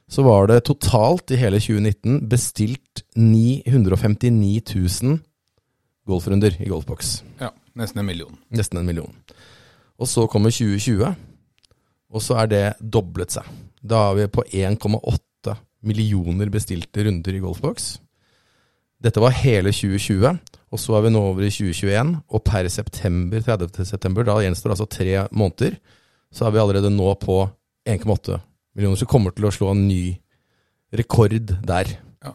så 0.08 0.24
var 0.24 0.48
det 0.48 0.64
totalt 0.70 1.34
i 1.36 1.40
hele 1.42 1.60
2019 1.60 2.22
bestilt 2.32 3.04
959 3.20 4.64
000 5.04 5.20
golfrunder 6.08 6.56
i 6.64 6.70
golfboks. 6.72 7.18
Ja, 7.42 7.52
nesten 7.76 8.00
en 8.00 8.08
million. 8.08 8.40
Nesten 8.56 8.80
en 8.80 8.88
million. 8.88 9.12
Og 10.00 10.08
så 10.08 10.24
kommer 10.32 10.54
2020, 10.54 11.04
og 12.08 12.24
så 12.24 12.40
er 12.44 12.52
det 12.52 12.66
doblet 12.80 13.36
seg. 13.36 13.48
Da 13.84 14.08
er 14.08 14.22
vi 14.22 14.32
på 14.32 14.46
1,8 14.48 15.58
millioner 15.88 16.52
bestilte 16.54 17.04
runder 17.04 17.36
i 17.36 17.44
golfboks. 17.44 17.98
Dette 19.04 19.22
var 19.22 19.36
hele 19.38 19.74
2020. 19.74 20.40
Og 20.74 20.82
så 20.82 20.98
er 20.98 21.06
vi 21.06 21.14
nå 21.14 21.22
over 21.30 21.46
i 21.48 21.52
2021, 21.54 22.10
og 22.28 22.44
per 22.44 22.68
september, 22.72 23.44
30. 23.44 23.86
september, 23.88 24.26
da 24.28 24.36
gjenstår 24.44 24.74
altså 24.74 24.88
tre 24.92 25.22
måneder, 25.32 25.78
så 26.34 26.48
er 26.48 26.52
vi 26.52 26.60
allerede 26.60 26.92
nå 26.92 27.14
på 27.22 27.38
1,8 27.88 28.36
millioner, 28.76 29.00
så 29.00 29.08
kommer 29.08 29.32
til 29.36 29.48
å 29.48 29.54
slå 29.56 29.72
en 29.72 29.86
ny 29.88 30.18
rekord 30.98 31.54
der. 31.64 31.94
Ja. 32.26 32.34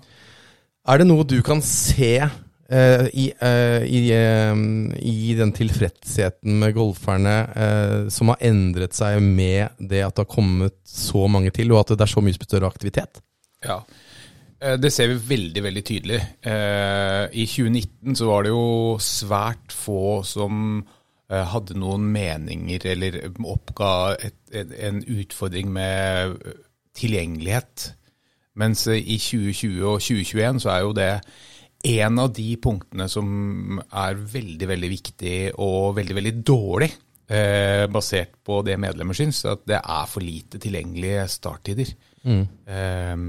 Er 0.88 1.02
det 1.02 1.06
noe 1.10 1.26
du 1.28 1.36
kan 1.44 1.60
se 1.62 2.14
eh, 2.16 3.04
i, 3.12 3.26
eh, 3.36 3.84
i, 3.84 4.00
eh, 4.16 4.62
i, 4.96 5.34
den 5.38 5.52
tilfredsheten 5.54 6.56
med 6.62 6.72
golferne 6.78 7.36
eh, 7.52 7.98
som 8.10 8.32
har 8.32 8.40
endret 8.48 8.96
seg 8.96 9.20
med 9.22 9.76
det 9.78 10.02
at 10.06 10.16
det 10.16 10.24
har 10.24 10.32
kommet 10.32 10.78
så 10.88 11.28
mange 11.28 11.52
til, 11.54 11.70
og 11.74 11.84
at 11.84 11.94
det 11.94 12.08
er 12.08 12.14
så 12.16 12.24
mye 12.24 12.40
større 12.40 12.72
aktivitet? 12.72 13.20
Ja, 13.62 13.82
det 14.78 14.92
ser 14.94 15.10
vi 15.10 15.20
veldig 15.32 15.62
veldig 15.64 15.84
tydelig. 15.84 16.18
Eh, 16.46 17.24
I 17.32 17.46
2019 17.50 18.18
så 18.18 18.28
var 18.28 18.44
det 18.44 18.52
jo 18.52 18.98
svært 19.02 19.74
få 19.74 20.20
som 20.26 20.82
eh, 20.82 21.46
hadde 21.52 21.78
noen 21.80 22.04
meninger 22.14 22.86
eller 22.92 23.18
oppga 23.42 23.92
et, 24.22 24.38
en 24.54 25.02
utfordring 25.02 25.72
med 25.74 26.36
tilgjengelighet. 26.98 27.88
Mens 28.60 28.86
i 28.86 29.16
2020 29.16 29.82
og 29.88 30.02
2021 30.04 30.62
så 30.62 30.74
er 30.74 30.84
jo 30.84 30.94
det 30.96 31.12
en 31.92 32.22
av 32.22 32.30
de 32.36 32.50
punktene 32.62 33.08
som 33.10 33.80
er 33.80 34.20
veldig, 34.34 34.68
veldig 34.70 34.90
viktig 34.92 35.36
og 35.64 35.96
veldig, 35.96 36.18
veldig 36.20 36.34
dårlig, 36.46 36.92
basert 37.88 38.34
på 38.44 38.58
det 38.66 38.74
medlemmer 38.76 39.16
syns, 39.16 39.40
at 39.48 39.62
det 39.66 39.78
er 39.80 40.10
for 40.10 40.20
lite 40.20 40.60
tilgjengelige 40.60 41.24
starttider. 41.32 41.94
Mm. 42.28 42.42
Eh, 42.68 43.24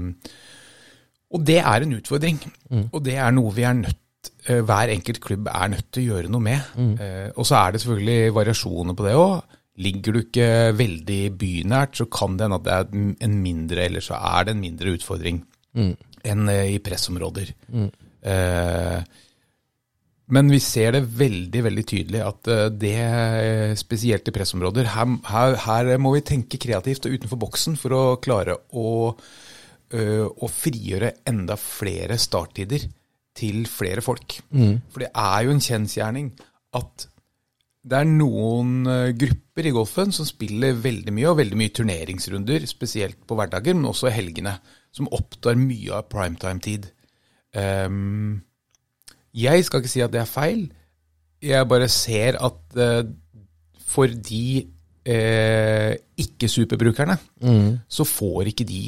og 1.34 1.42
det 1.42 1.58
er 1.60 1.84
en 1.84 1.96
utfordring. 1.98 2.38
Mm. 2.70 2.86
Og 2.92 3.02
det 3.04 3.18
er 3.18 3.34
noe 3.34 3.52
vi 3.56 3.66
er 3.66 3.76
nødt 3.80 4.30
eh, 4.46 4.62
hver 4.64 4.92
enkelt 4.94 5.20
klubb 5.24 5.50
er 5.50 5.72
nødt 5.72 5.90
til 5.90 6.04
å 6.04 6.14
gjøre 6.14 6.30
noe 6.32 6.46
med. 6.46 6.70
Mm. 6.78 6.94
Eh, 7.02 7.28
og 7.34 7.48
så 7.48 7.58
er 7.60 7.74
det 7.74 7.82
selvfølgelig 7.82 8.36
variasjoner 8.38 8.98
på 8.98 9.08
det 9.08 9.16
òg. 9.18 9.58
Ligger 9.84 10.14
du 10.14 10.20
ikke 10.22 10.48
veldig 10.78 11.20
bynært, 11.34 11.98
så 11.98 12.06
kan 12.06 12.38
det 12.38 12.46
hende 12.46 12.60
at 12.60 12.66
det 12.68 12.78
er 12.78 13.26
en 13.26 13.36
mindre, 13.42 13.88
eller 13.88 14.04
så 14.06 14.20
er 14.20 14.46
det 14.46 14.54
en 14.54 14.62
mindre 14.62 14.94
utfordring 14.94 15.42
mm. 15.74 15.92
enn 16.30 16.48
eh, 16.52 16.76
i 16.76 16.80
pressområder. 16.84 17.50
Mm. 17.74 17.88
Eh, 18.30 19.22
men 20.34 20.48
vi 20.48 20.60
ser 20.62 20.94
det 20.94 21.02
veldig 21.18 21.60
veldig 21.66 21.82
tydelig 21.84 22.20
at 22.24 22.48
det, 22.80 22.94
spesielt 23.76 24.30
i 24.30 24.32
pressområder, 24.32 24.86
her, 24.94 25.10
her, 25.28 25.56
her 25.66 25.90
må 26.00 26.14
vi 26.14 26.22
tenke 26.24 26.56
kreativt 26.62 27.04
og 27.04 27.18
utenfor 27.18 27.42
boksen 27.42 27.76
for 27.76 27.92
å 27.92 28.04
klare 28.24 28.56
å 28.72 28.86
å 29.94 30.48
frigjøre 30.50 31.10
enda 31.30 31.54
flere 31.60 32.16
starttider 32.18 32.82
til 33.38 33.64
flere 33.70 34.02
folk. 34.02 34.40
Mm. 34.50 34.80
For 34.90 35.04
det 35.04 35.10
er 35.14 35.44
jo 35.46 35.52
en 35.54 35.62
kjensgjerning 35.62 36.32
at 36.74 37.06
det 37.84 38.00
er 38.00 38.08
noen 38.08 38.88
grupper 39.20 39.68
i 39.68 39.72
golfen 39.76 40.14
som 40.16 40.26
spiller 40.26 40.74
veldig 40.82 41.12
mye, 41.14 41.28
og 41.30 41.38
veldig 41.38 41.58
mye 41.60 41.74
turneringsrunder, 41.78 42.66
spesielt 42.66 43.20
på 43.28 43.36
hverdager, 43.38 43.76
men 43.76 43.90
også 43.90 44.10
helgene, 44.10 44.56
som 44.94 45.10
opptar 45.14 45.58
mye 45.58 45.92
av 45.94 46.08
primetime-tid. 46.10 46.88
Um, 47.54 48.42
jeg 49.34 49.66
skal 49.66 49.82
ikke 49.82 49.92
si 49.92 50.02
at 50.02 50.12
det 50.14 50.22
er 50.22 50.30
feil, 50.30 50.64
jeg 51.44 51.68
bare 51.68 51.88
ser 51.92 52.38
at 52.42 52.78
uh, 52.78 53.02
for 53.84 54.10
de 54.10 54.64
uh, 55.06 55.92
ikke-superbrukerne, 56.18 57.18
mm. 57.42 57.70
så 57.88 58.06
får 58.08 58.52
ikke 58.52 58.66
de 58.68 58.84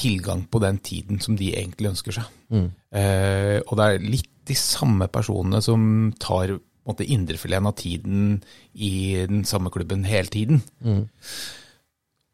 tilgang 0.00 0.46
på 0.50 0.62
den 0.64 0.80
tiden 0.84 1.20
som 1.22 1.36
de 1.38 1.52
egentlig 1.52 1.92
ønsker 1.92 2.16
seg. 2.16 2.34
Mm. 2.48 2.66
Eh, 2.96 3.56
og 3.66 3.76
det 3.78 3.86
er 3.86 4.10
litt 4.16 4.32
de 4.50 4.56
samme 4.58 5.06
personene 5.12 5.60
som 5.62 5.82
tar 6.20 6.56
måte, 6.88 7.06
indrefileten 7.06 7.68
av 7.68 7.76
tiden 7.78 8.38
i 8.74 8.92
den 9.28 9.44
samme 9.48 9.70
klubben 9.72 10.06
hele 10.08 10.32
tiden. 10.32 10.62
Mm. 10.82 11.06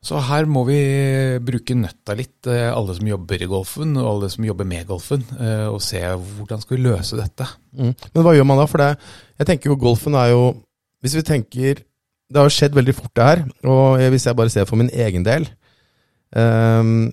Så 0.07 0.21
her 0.23 0.47
må 0.47 0.63
vi 0.69 0.79
bruke 1.43 1.75
nøtta 1.75 2.15
litt, 2.15 2.47
eh, 2.47 2.71
alle 2.71 2.95
som 2.95 3.09
jobber 3.09 3.43
i 3.43 3.49
golfen 3.51 3.97
og 3.99 4.07
alle 4.13 4.31
som 4.31 4.47
jobber 4.47 4.69
med 4.69 4.87
golfen, 4.87 5.25
eh, 5.35 5.67
og 5.67 5.81
se 5.83 5.99
hvordan 5.99 6.63
skal 6.63 6.77
vi 6.77 6.85
løse 6.85 7.19
dette. 7.19 7.49
Mm. 7.75 7.93
Men 8.15 8.23
hva 8.23 8.37
gjør 8.37 8.47
man 8.47 8.63
da? 8.63 8.69
For 8.71 8.83
det, 8.83 8.93
jeg 9.41 9.51
tenker 9.51 9.73
jo 9.73 9.81
golfen 9.81 10.15
er 10.15 10.33
jo 10.33 10.63
Hvis 11.05 11.15
vi 11.15 11.23
tenker 11.23 11.75
Det 11.77 12.39
har 12.41 12.49
jo 12.49 12.55
skjedd 12.57 12.75
veldig 12.75 12.95
fort, 12.97 13.13
det 13.15 13.25
her. 13.25 13.43
Og 13.69 14.01
hvis 14.11 14.25
jeg 14.27 14.35
bare 14.35 14.51
ser 14.51 14.65
for 14.67 14.77
min 14.81 14.91
egen 14.91 15.23
del 15.23 15.45
um, 16.35 17.13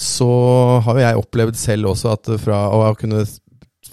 så 0.00 0.32
har 0.84 0.96
jo 0.96 1.04
jeg 1.04 1.20
opplevd 1.20 1.58
selv 1.60 1.92
også 1.92 2.14
at 2.14 2.32
fra 2.40 2.64
å 2.72 2.94
kunne 2.98 3.24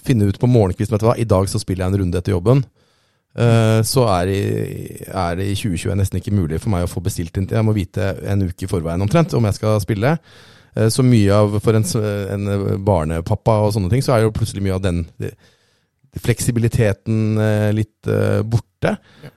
finne 0.07 0.29
ut 0.29 0.39
på 0.39 0.49
morgenkvisten 0.49 0.95
vet 0.95 1.03
du 1.03 1.09
hva, 1.09 1.17
i 1.19 1.27
dag 1.27 1.49
så 1.51 1.59
spiller 1.61 1.85
jeg 1.85 1.93
en 1.93 2.01
runde 2.03 2.19
etter 2.19 2.35
jobben, 2.35 2.63
uh, 3.39 3.79
så 3.87 4.05
er 4.13 4.29
det, 4.29 4.41
er 5.11 5.39
det, 5.39 5.49
i 5.51 5.57
2020 5.57 5.99
nesten 5.99 6.21
ikke 6.21 6.35
mulig 6.35 6.61
for 6.63 6.73
meg 6.73 6.85
å 6.85 6.91
få 6.91 7.03
bestilt 7.03 7.37
inn. 7.39 7.49
Jeg 7.51 7.67
må 7.67 7.75
vite 7.75 8.13
en 8.27 8.47
uke 8.47 8.67
i 8.67 8.71
forveien 8.71 9.03
omtrent 9.03 9.35
om 9.37 9.49
jeg 9.49 9.59
skal 9.59 9.81
spille. 9.83 10.15
Uh, 10.77 10.87
så 10.93 11.05
mye 11.05 11.43
av 11.43 11.59
For 11.63 11.77
en, 11.77 11.87
en, 12.37 12.49
barnepappa 12.87 13.59
og 13.65 13.75
sånne 13.75 13.91
ting, 13.91 14.05
så 14.05 14.15
er 14.15 14.25
jo 14.25 14.35
plutselig 14.35 14.63
mye 14.65 14.77
av 14.77 14.85
den 14.85 15.05
fleksibiliteten 16.23 17.41
uh, 17.41 17.71
litt 17.75 18.15
borte. 18.47 18.63
Ja. 19.23 19.31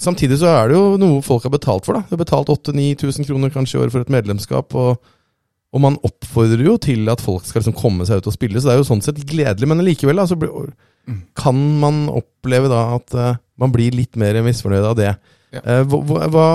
samtidig 0.00 0.40
så 0.40 0.48
er 0.50 0.70
det 0.70 0.74
jo 0.74 0.96
noe 0.98 1.20
folk 1.22 1.44
har 1.46 1.52
betalt 1.52 1.86
for. 1.86 1.94
da. 1.94 2.08
De 2.08 2.16
har 2.16 2.20
betalt 2.24 2.48
8000-9000 2.50 3.28
kroner 3.28 3.52
kanskje 3.54 3.76
i 3.76 3.80
året 3.84 3.94
for 3.94 4.02
et 4.02 4.10
medlemskap. 4.10 4.74
og 4.74 4.98
og 5.68 5.82
man 5.84 5.98
oppfordrer 6.06 6.64
jo 6.64 6.76
til 6.80 7.10
at 7.12 7.20
folk 7.20 7.44
skal 7.44 7.60
liksom 7.60 7.76
komme 7.76 8.06
seg 8.08 8.22
ut 8.22 8.28
og 8.30 8.34
spille, 8.34 8.60
så 8.60 8.70
det 8.70 8.76
er 8.76 8.80
jo 8.80 8.88
sånn 8.88 9.04
sett 9.04 9.20
gledelig. 9.28 9.68
Men 9.68 9.84
likevel 9.84 10.20
mm. 10.24 11.18
kan 11.36 11.58
man 11.82 12.06
oppleve 12.08 12.70
da 12.72 12.84
at 12.96 13.16
uh, 13.16 13.40
man 13.60 13.74
blir 13.74 13.96
litt 13.96 14.16
mer 14.16 14.40
misfornøyd 14.46 14.86
av 14.88 14.96
det. 14.96 15.12
Ja. 15.52 15.60
Uh, 15.60 15.82
hva, 15.84 16.28
hva, 16.32 16.46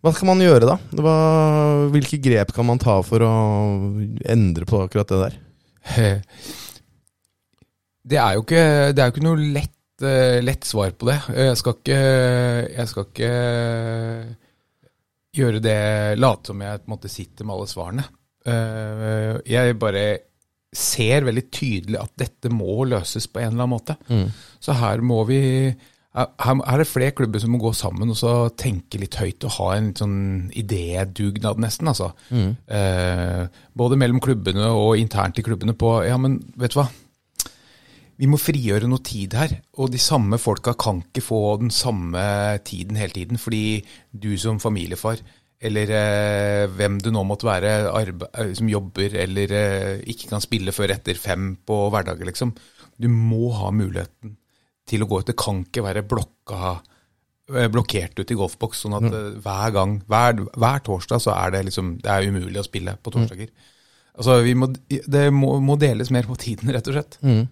hva, 0.00 0.14
skal 0.16 0.30
man 0.30 0.40
gjøre 0.40 0.68
da? 0.68 0.78
Hva, 0.96 1.16
hvilke 1.92 2.20
grep 2.24 2.54
kan 2.56 2.68
man 2.68 2.80
ta 2.80 2.96
for 3.04 3.24
å 3.26 3.34
endre 4.24 4.68
på 4.68 4.86
akkurat 4.86 5.12
det 5.12 5.20
der? 5.26 5.36
Det 8.06 8.20
er 8.22 8.36
jo 8.36 8.46
ikke, 8.46 8.64
det 8.94 9.02
er 9.02 9.08
jo 9.08 9.12
ikke 9.16 9.26
noe 9.28 9.52
lett, 9.58 9.76
uh, 10.06 10.40
lett, 10.40 10.64
svar 10.64 10.96
på 10.96 11.12
det. 11.12 11.20
Jeg 11.36 11.60
skal 11.60 11.76
ikke, 11.82 12.00
jeg 12.70 12.92
skal 12.94 13.08
ikke 13.10 13.30
gjøre 15.36 15.62
det 15.64 15.80
Late 16.20 16.52
som 16.52 16.62
jeg 16.64 16.82
på 16.82 16.88
en 16.88 16.94
måte 16.96 17.12
sitter 17.12 17.46
med 17.46 17.56
alle 17.56 17.70
svarene. 17.70 18.06
Uh, 18.46 19.36
jeg 19.48 19.78
bare 19.82 20.06
ser 20.76 21.24
veldig 21.26 21.44
tydelig 21.54 21.98
at 21.98 22.12
dette 22.20 22.50
må 22.52 22.84
løses 22.88 23.28
på 23.30 23.40
en 23.40 23.52
eller 23.52 23.64
annen 23.64 23.74
måte. 23.74 23.96
Mm. 24.10 24.26
Så 24.62 24.76
her 24.76 25.02
må 25.04 25.22
vi 25.28 25.40
her, 26.16 26.60
er 26.64 26.80
det 26.80 26.88
flere 26.88 27.12
klubber 27.12 27.42
som 27.42 27.52
må 27.52 27.58
gå 27.60 27.72
sammen 27.76 28.08
og 28.12 28.16
så 28.16 28.30
tenke 28.56 29.00
litt 29.00 29.18
høyt 29.20 29.44
og 29.44 29.52
ha 29.58 29.66
en 29.76 29.90
sånn 29.96 30.20
idédugnad, 30.56 31.60
nesten. 31.60 31.90
altså. 31.92 32.12
Mm. 32.30 32.54
Uh, 32.70 33.66
både 33.76 33.98
mellom 34.00 34.22
klubbene 34.24 34.70
og 34.72 34.96
internt 35.00 35.40
i 35.40 35.44
klubbene 35.44 35.76
på 35.76 35.98
Ja, 36.08 36.16
men 36.20 36.40
vet 36.56 36.72
du 36.72 36.80
hva? 36.80 36.88
Vi 38.16 38.28
må 38.30 38.38
frigjøre 38.40 38.88
noe 38.88 39.04
tid 39.04 39.36
her. 39.36 39.58
Og 39.80 39.90
de 39.92 40.00
samme 40.00 40.38
folka 40.40 40.74
kan 40.78 41.02
ikke 41.04 41.24
få 41.24 41.40
den 41.60 41.72
samme 41.74 42.22
tiden 42.66 42.96
hele 43.00 43.12
tiden. 43.12 43.40
Fordi 43.40 43.82
du 44.12 44.32
som 44.40 44.60
familiefar, 44.62 45.20
eller 45.66 45.92
eh, 45.98 46.64
hvem 46.76 46.98
du 47.00 47.10
nå 47.12 47.22
måtte 47.28 47.48
være, 47.48 47.76
eh, 48.00 48.54
som 48.56 48.72
jobber 48.72 49.16
eller 49.24 49.54
eh, 49.56 49.92
ikke 50.12 50.32
kan 50.32 50.44
spille 50.44 50.74
før 50.76 50.96
etter 50.96 51.20
fem 51.20 51.54
på 51.66 51.86
hverdager, 51.92 52.28
liksom. 52.28 52.54
Du 52.96 53.08
må 53.12 53.50
ha 53.56 53.70
muligheten 53.72 54.36
til 54.88 55.04
å 55.04 55.08
gå 55.10 55.20
ut. 55.20 55.28
Det 55.28 55.38
kan 55.40 55.60
ikke 55.64 55.84
være 55.84 56.04
blokka 56.08 56.76
eh, 57.52 57.68
blokkert 57.72 58.20
ut 58.20 58.32
i 58.32 58.38
golfboks, 58.38 58.84
sånn 58.84 58.96
at 58.96 59.08
mm. 59.08 59.40
hver 59.44 59.76
gang, 59.76 59.96
hver, 60.08 60.44
hver 60.56 60.84
torsdag 60.88 61.24
så 61.24 61.34
er 61.36 61.56
det 61.56 61.66
liksom 61.68 61.96
Det 62.04 62.12
er 62.12 62.28
umulig 62.28 62.62
å 62.62 62.68
spille 62.68 62.96
på 63.00 63.12
torsdager. 63.12 63.52
Altså, 64.16 64.38
vi 64.44 64.54
må, 64.56 64.70
det 64.88 65.28
må, 65.34 65.58
må 65.60 65.76
deles 65.76 66.08
mer 66.14 66.28
på 66.28 66.38
tiden, 66.40 66.72
rett 66.72 66.88
og 66.88 66.96
slett. 66.96 67.18
Mm. 67.20 67.44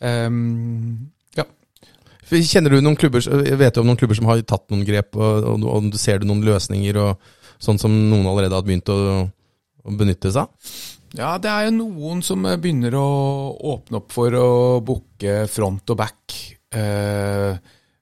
Ehm, 0.00 1.10
ja. 1.36 1.46
Kjenner 2.30 2.74
du 2.74 2.80
noen 2.80 2.98
klubber, 2.98 3.22
vet 3.60 3.74
du 3.76 3.82
om 3.82 3.88
noen 3.90 4.00
klubber 4.00 4.18
som 4.18 4.28
har 4.30 4.42
tatt 4.48 4.66
noen 4.72 4.86
grep, 4.88 5.14
og, 5.18 5.46
og, 5.52 5.68
og 5.70 6.00
ser 6.00 6.22
du 6.22 6.28
noen 6.30 6.44
løsninger, 6.46 6.98
og 6.98 7.62
sånn 7.62 7.80
som 7.80 7.94
noen 7.94 8.26
allerede 8.30 8.56
har 8.56 8.66
begynt 8.66 8.90
å, 8.92 8.98
å 9.84 9.96
benytte 9.98 10.32
seg 10.34 10.46
av? 10.46 10.74
Ja, 11.14 11.36
det 11.38 11.50
er 11.50 11.68
jo 11.68 11.76
noen 11.76 12.24
som 12.26 12.42
eh, 12.48 12.58
begynner 12.58 12.96
å 12.98 13.08
åpne 13.74 14.00
opp 14.00 14.14
for 14.14 14.34
å 14.34 14.48
booke 14.82 15.44
front 15.50 15.92
og 15.94 16.00
back. 16.00 16.38
Eh, 16.74 17.50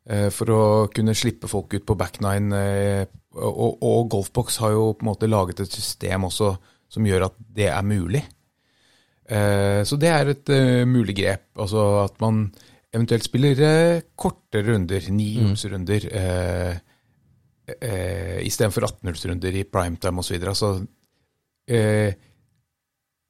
eh, 0.08 0.28
for 0.32 0.52
å 0.52 0.62
kunne 0.92 1.16
slippe 1.16 1.50
folk 1.50 1.76
ut 1.76 1.84
på 1.88 1.96
back 1.98 2.22
nine. 2.24 2.56
Eh, 2.56 3.02
og, 3.36 3.82
og 3.84 4.08
Golfbox 4.12 4.58
har 4.64 4.72
jo 4.76 4.92
på 4.96 5.04
en 5.04 5.10
måte 5.12 5.28
laget 5.28 5.60
et 5.64 5.76
system 5.76 6.28
også 6.28 6.54
som 6.92 7.06
gjør 7.08 7.28
at 7.28 7.36
det 7.56 7.68
er 7.72 7.84
mulig. 7.84 8.22
Eh, 9.32 9.80
så 9.88 9.96
det 10.00 10.10
er 10.12 10.32
et 10.32 10.52
eh, 10.52 10.84
mulig 10.88 11.16
grep. 11.16 11.46
Altså 11.62 11.86
at 12.04 12.20
man 12.20 12.46
eventuelt 12.92 13.24
spiller 13.24 13.62
eh, 13.66 14.02
korte 14.16 14.62
runder, 14.66 15.06
nihjulsrunder, 15.16 16.08
mm. 16.08 16.18
eh, 16.18 17.78
eh, 17.78 18.40
istedenfor 18.46 18.88
18-hullsrunder 18.90 19.56
i 19.56 19.64
primetime 19.68 20.20
osv. 20.20 20.36
Altså 20.42 20.74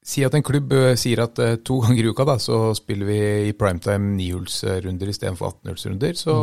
Si 0.02 0.24
at 0.26 0.34
en 0.34 0.42
klubb 0.42 0.72
sier 0.98 1.20
at 1.22 1.38
to 1.62 1.76
ganger 1.84 2.08
i 2.08 2.10
uka 2.10 2.24
da, 2.26 2.34
så 2.42 2.72
spiller 2.74 3.06
vi 3.06 3.18
i 3.50 3.52
primetime 3.54 4.16
nihullsrunder 4.16 5.12
istedenfor 5.12 5.52
18-hullsrunder. 5.52 6.18
Så, 6.18 6.34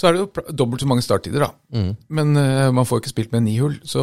så 0.00 0.08
er 0.08 0.16
det 0.16 0.22
jo 0.22 0.44
dobbelt 0.56 0.80
så 0.80 0.88
mange 0.88 1.04
starttider, 1.04 1.42
da. 1.44 1.50
Mm. 1.76 1.90
Men 2.16 2.32
uh, 2.38 2.70
man 2.72 2.86
får 2.88 3.02
ikke 3.02 3.12
spilt 3.12 3.34
med 3.34 3.44
nihull, 3.44 3.76
så 3.84 4.02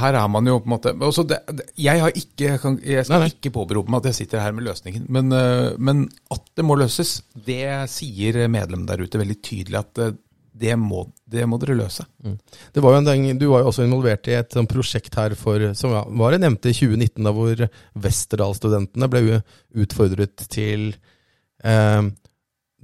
her 0.00 0.16
er 0.16 0.30
man 0.32 0.48
jo 0.48 0.56
på 0.62 0.70
en 0.70 0.72
måte 0.72 0.94
det, 1.28 1.40
det, 1.58 1.66
Jeg 1.84 2.00
har 2.00 2.16
ikke, 2.16 2.46
jeg, 2.46 2.60
kan, 2.62 2.78
jeg 2.80 3.04
skal 3.04 3.18
Nei, 3.18 3.26
nei. 3.26 3.34
ikke 3.34 3.52
påberope 3.58 3.92
meg 3.92 4.00
at 4.00 4.12
jeg 4.12 4.22
sitter 4.22 4.40
her 4.40 4.56
med 4.56 4.64
løsningen, 4.70 5.04
men, 5.12 5.28
uh, 5.36 5.76
men 5.76 6.06
at 6.32 6.48
det 6.56 6.64
må 6.64 6.78
løses, 6.80 7.18
det 7.36 7.66
sier 7.92 8.40
medlemmene 8.48 8.88
der 8.88 9.04
ute 9.04 9.20
veldig 9.20 9.38
tydelig 9.44 9.82
at 9.82 10.00
uh, 10.00 10.14
det 10.54 10.78
må, 10.80 11.02
det 11.28 11.44
må 11.50 11.58
dere 11.58 11.74
løse. 11.76 12.04
Det 12.72 12.82
var 12.82 12.94
jo 12.94 13.00
en 13.00 13.08
gang, 13.08 13.24
Du 13.40 13.48
var 13.50 13.64
jo 13.64 13.72
også 13.72 13.82
involvert 13.84 14.28
i 14.30 14.36
et 14.38 14.54
sånt 14.54 14.70
prosjekt 14.70 15.16
her 15.18 15.34
for, 15.36 15.72
som 15.74 15.96
var 16.14 16.30
det 16.30 16.44
nevnte 16.44 16.70
i 16.70 16.76
2019, 16.78 17.26
da 17.26 17.32
hvor 17.34 17.64
Westerdal-studentene 18.04 19.08
ble 19.10 19.40
utfordret 19.82 20.46
til 20.54 20.92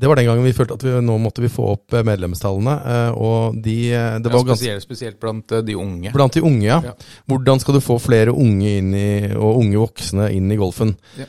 Det 0.00 0.08
var 0.08 0.16
den 0.16 0.26
gangen 0.30 0.46
vi 0.46 0.54
følte 0.56 0.78
at 0.78 0.84
vi, 0.86 0.92
nå 1.04 1.16
måtte 1.20 1.42
vi 1.44 1.50
få 1.52 1.66
opp 1.74 1.92
eh, 1.98 2.04
medlemstallene. 2.06 2.74
Eh, 2.94 3.18
og 3.20 3.58
de, 3.60 3.74
eh, 3.92 4.16
det 4.22 4.30
var 4.32 4.38
Ja, 4.40 4.46
ganske 4.48 4.56
spesielt, 4.56 4.86
spesielt 4.86 5.20
blant 5.20 5.52
de 5.66 5.76
unge. 5.76 6.12
Blant 6.14 6.36
de 6.38 6.42
unge, 6.46 6.64
ja. 6.64 6.80
Ja. 6.84 6.94
Hvordan 7.28 7.60
skal 7.60 7.76
du 7.76 7.82
få 7.84 7.98
flere 8.00 8.32
unge 8.32 8.70
i, 8.80 9.10
og 9.36 9.60
unge 9.60 9.82
voksne 9.82 10.30
inn 10.36 10.48
i 10.52 10.58
golfen? 10.60 10.94
Ja. 11.20 11.28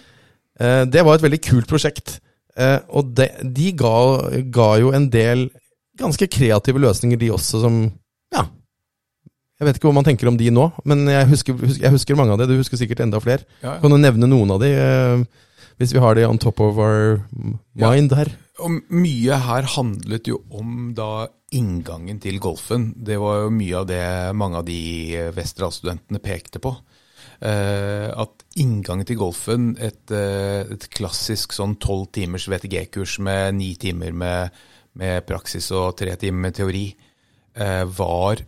Eh, 0.62 0.84
det 0.88 1.04
var 1.04 1.18
et 1.20 1.26
veldig 1.26 1.42
kult 1.44 1.68
prosjekt. 1.68 2.20
Eh, 2.56 2.80
og 2.96 3.12
de, 3.18 3.28
de 3.44 3.72
ga, 3.80 3.96
ga 4.52 4.70
jo 4.82 4.92
en 4.96 5.10
del 5.12 5.50
ganske 6.00 6.28
kreative 6.32 6.80
løsninger, 6.82 7.20
de 7.20 7.32
også, 7.36 7.62
som 7.66 7.84
Ja. 8.34 8.48
Jeg 9.62 9.68
vet 9.68 9.78
ikke 9.78 9.92
hva 9.92 9.94
man 10.00 10.06
tenker 10.08 10.26
om 10.32 10.38
de 10.40 10.48
nå, 10.50 10.64
men 10.90 11.04
jeg 11.06 11.28
husker, 11.30 11.54
jeg 11.78 11.92
husker 11.94 12.18
mange 12.18 12.34
av 12.34 12.40
de. 12.42 12.48
Du 12.50 12.56
husker 12.58 12.80
sikkert 12.80 13.04
enda 13.04 13.20
flere. 13.22 13.46
Kan 13.62 13.94
du 13.94 13.98
nevne 14.02 14.26
noen 14.26 14.56
av 14.56 14.64
de, 14.64 14.72
hvis 15.82 15.96
vi 15.96 16.02
har 16.04 16.16
det 16.16 16.28
on 16.30 16.38
top 16.42 16.62
of 16.62 16.78
our 16.78 17.22
mind 17.74 18.14
her? 18.14 18.30
Og 18.62 18.82
mye 18.94 19.38
her 19.42 19.68
handlet 19.76 20.30
jo 20.30 20.44
om 20.54 20.92
da 20.98 21.28
inngangen 21.52 22.20
til 22.22 22.38
golfen. 22.40 22.92
Det 22.96 23.18
var 23.20 23.46
jo 23.46 23.54
mye 23.54 23.80
av 23.82 23.88
det 23.90 24.04
mange 24.38 24.62
av 24.62 24.68
de 24.68 24.82
Westerdal-studentene 25.36 26.22
pekte 26.24 26.62
på. 26.64 26.76
Uh, 27.42 28.14
at 28.22 28.44
inngangen 28.62 29.08
til 29.10 29.18
golfen, 29.18 29.72
et, 29.82 30.04
uh, 30.14 30.62
et 30.70 30.84
klassisk 30.94 31.56
sånn 31.58 31.74
tolv 31.82 32.12
timers 32.14 32.46
VTG-kurs 32.52 33.18
med 33.26 33.56
ni 33.58 33.72
timer 33.82 34.14
med, 34.14 34.60
med 35.02 35.26
praksis 35.26 35.72
og 35.74 35.96
tre 35.98 36.14
timer 36.22 36.46
med 36.46 36.58
teori, 36.60 36.86
uh, 37.58 37.84
var 37.90 38.46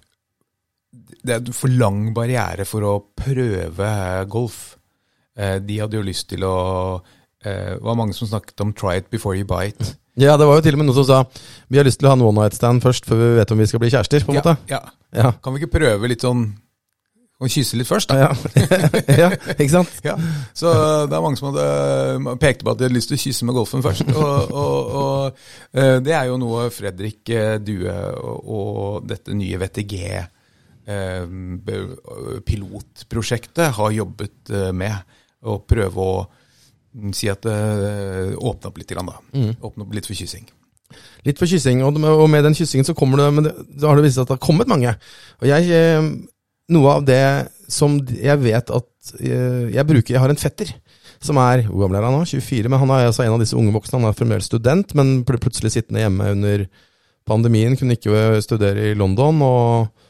Det 0.94 1.34
er 1.34 1.42
en 1.42 1.58
for 1.58 1.74
lang 1.74 2.12
barriere 2.14 2.68
for 2.70 2.86
å 2.86 2.94
prøve 3.18 3.90
golf. 4.30 4.78
De 5.34 5.80
hadde 5.82 5.98
jo 5.98 6.06
lyst 6.06 6.28
til 6.30 6.44
å 6.46 6.54
eh, 7.46 7.76
Det 7.76 7.82
var 7.84 7.96
mange 8.00 8.14
som 8.14 8.28
snakket 8.28 8.62
om 8.62 8.74
'try 8.74 8.98
it 8.98 9.10
before 9.12 9.36
you 9.38 9.46
bite'. 9.46 9.96
Ja, 10.18 10.38
det 10.38 10.46
var 10.46 10.56
jo 10.56 10.62
til 10.62 10.74
og 10.76 10.78
med 10.78 10.86
noen 10.88 10.96
som 11.04 11.06
sa 11.06 11.24
vi 11.70 11.78
har 11.78 11.86
lyst 11.86 12.00
til 12.00 12.06
å 12.08 12.10
ha 12.12 12.16
en 12.16 12.22
one 12.22 12.42
night 12.42 12.54
stand 12.54 12.82
først, 12.84 13.06
før 13.06 13.16
vi 13.18 13.38
vet 13.40 13.52
om 13.52 13.58
vi 13.58 13.66
skal 13.66 13.80
bli 13.80 13.90
kjærester. 13.90 14.26
på 14.26 14.32
en 14.32 14.38
måte. 14.42 14.58
Ja, 14.70 14.80
Ja. 15.14 15.32
Kan 15.44 15.54
vi 15.54 15.60
ikke 15.62 15.80
prøve 15.80 16.08
litt 16.08 16.22
sånn 16.22 16.54
å 17.42 17.48
kysse 17.50 17.76
litt 17.76 17.88
først, 17.88 18.10
da? 18.10 18.16
Ja. 18.16 18.30
ja, 19.24 19.30
ikke 19.58 19.70
sant? 19.70 19.90
Ja. 20.06 20.16
Så 20.54 20.70
det 21.10 21.16
er 21.18 21.22
mange 21.22 21.38
som 21.38 21.50
hadde 21.54 22.38
pekte 22.40 22.64
på 22.64 22.72
at 22.72 22.78
de 22.78 22.86
hadde 22.86 22.96
lyst 22.96 23.10
til 23.10 23.18
å 23.18 23.24
kysse 23.24 23.46
med 23.46 23.56
golfen 23.56 23.82
først. 23.84 24.06
Og, 24.16 24.52
og, 24.54 24.94
og 24.94 25.36
eh, 25.74 26.00
det 26.00 26.14
er 26.14 26.26
jo 26.30 26.38
noe 26.38 26.70
Fredrik 26.70 27.30
eh, 27.30 27.58
Due 27.60 27.90
og, 27.90 28.40
og 28.48 29.08
dette 29.10 29.34
nye 29.34 29.58
VTG 29.60 29.94
eh, 30.88 31.26
be- 31.26 32.42
pilotprosjektet 32.46 33.74
har 33.76 33.92
jobbet 33.92 34.50
eh, 34.54 34.72
med. 34.72 34.96
Å 35.44 35.58
prøve 35.68 36.00
å 36.00 36.28
si 37.16 37.30
at 37.32 37.46
det 37.46 37.56
åpne 38.38 38.70
opp 38.70 38.78
litt, 38.82 38.92
grann, 38.92 39.10
da. 39.10 39.18
Åpne 39.64 39.86
opp 39.86 39.96
litt 39.96 40.10
for 40.10 40.18
kyssing. 40.18 40.46
Litt 41.28 41.40
for 41.40 41.50
kyssing, 41.50 41.82
og 41.86 41.98
med, 42.00 42.44
den 42.46 42.56
kyssingen 42.58 42.88
så 42.88 42.96
kommer 42.98 43.22
det, 43.22 43.30
men 43.34 43.48
det, 43.48 43.54
så 43.80 43.90
har 43.90 43.98
det 43.98 44.06
vist 44.06 44.20
seg 44.20 44.26
at 44.26 44.34
det 44.34 44.38
har 44.38 44.46
kommet 44.46 44.70
mange. 44.72 44.94
Og 45.42 45.50
jeg, 45.50 45.70
eh, 45.74 46.10
noe 46.74 46.98
av 46.98 47.06
det 47.08 47.24
som 47.72 47.98
jeg 48.12 48.44
vet 48.44 48.74
at 48.76 49.14
eh, 49.20 49.74
jeg 49.74 49.88
bruker, 49.90 50.16
jeg 50.16 50.22
har 50.22 50.34
en 50.34 50.40
fetter, 50.40 50.74
som 51.24 51.40
er, 51.40 51.64
hvor 51.70 51.86
gammel 51.86 52.00
er 52.00 52.08
han 52.08 52.18
nå, 52.20 52.28
24, 52.28 52.70
men 52.72 52.82
han 52.82 52.94
er 52.94 53.08
altså 53.08 53.24
en 53.26 53.38
av 53.38 53.42
disse 53.42 53.58
unge 53.58 53.74
voksne, 53.76 54.02
han 54.02 54.12
er 54.12 54.18
fremdeles 54.18 54.50
student, 54.52 54.94
men 55.00 55.22
pl 55.28 55.40
plutselig 55.42 55.74
sittende 55.74 56.04
hjemme 56.04 56.32
under 56.36 56.66
pandemien, 57.30 57.78
kunne 57.80 57.96
ikke 57.96 58.42
studere 58.44 58.92
i 58.92 58.98
London, 59.00 59.40
og, 59.48 60.08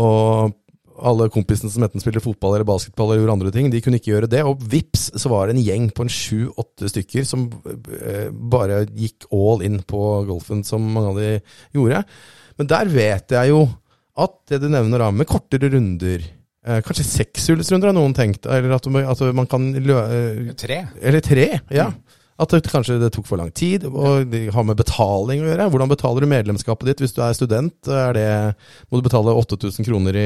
og 0.00 0.54
alle 1.02 1.26
kompisene 1.32 1.70
som 1.72 1.82
enten 1.86 2.02
spilte 2.02 2.22
fotball 2.22 2.54
eller 2.56 2.68
basketball 2.68 3.10
eller 3.10 3.24
gjorde 3.24 3.34
andre 3.38 3.52
ting, 3.54 3.70
de 3.72 3.80
kunne 3.82 3.98
ikke 3.98 4.12
gjøre 4.12 4.28
det. 4.30 4.42
Og 4.46 4.62
vips, 4.70 5.08
så 5.18 5.32
var 5.32 5.48
det 5.48 5.56
en 5.56 5.64
gjeng 5.64 5.88
på 5.94 6.04
en 6.06 6.12
sju-åtte 6.12 6.90
stykker 6.92 7.26
som 7.26 7.48
eh, 7.98 8.28
bare 8.30 8.84
gikk 8.94 9.26
all 9.34 9.64
in 9.66 9.80
på 9.82 10.02
golfen, 10.28 10.62
som 10.66 10.84
mange 10.94 11.10
av 11.10 11.18
de 11.22 11.32
gjorde. 11.74 12.04
Men 12.60 12.70
der 12.70 12.92
vet 12.92 13.34
jeg 13.34 13.50
jo 13.50 13.64
at 14.14 14.36
det 14.52 14.60
du 14.62 14.68
nevner 14.70 15.02
da, 15.02 15.08
med 15.10 15.26
kortere 15.26 15.72
runder 15.72 16.22
eh, 16.22 16.78
Kanskje 16.86 17.06
sekshullsrunder 17.08 17.90
har 17.90 17.96
noen 17.96 18.14
tenkt, 18.14 18.46
eller 18.46 18.76
at, 18.76 18.86
at 18.86 19.24
man 19.34 19.48
kan 19.50 19.72
lø... 19.74 19.96
eh, 20.04 20.52
Tre. 20.60 20.84
eller 21.02 21.24
tre, 21.24 21.48
ja. 21.74 21.88
At 22.34 22.50
det, 22.50 22.64
kanskje 22.66 22.96
det 22.98 23.12
tok 23.14 23.26
for 23.28 23.38
lang 23.38 23.52
tid, 23.54 23.84
og 23.86 24.24
det 24.30 24.48
har 24.54 24.64
med 24.66 24.78
betaling 24.78 25.42
å 25.44 25.50
gjøre. 25.52 25.66
Hvordan 25.70 25.90
betaler 25.92 26.24
du 26.24 26.30
medlemskapet 26.32 26.88
ditt 26.90 27.02
hvis 27.04 27.14
du 27.14 27.20
er 27.22 27.34
student? 27.36 27.76
Er 27.86 28.16
det, 28.16 28.24
må 28.90 28.98
du 28.98 29.04
betale 29.06 29.34
8000 29.38 29.86
kroner 29.86 30.18
i, 30.18 30.24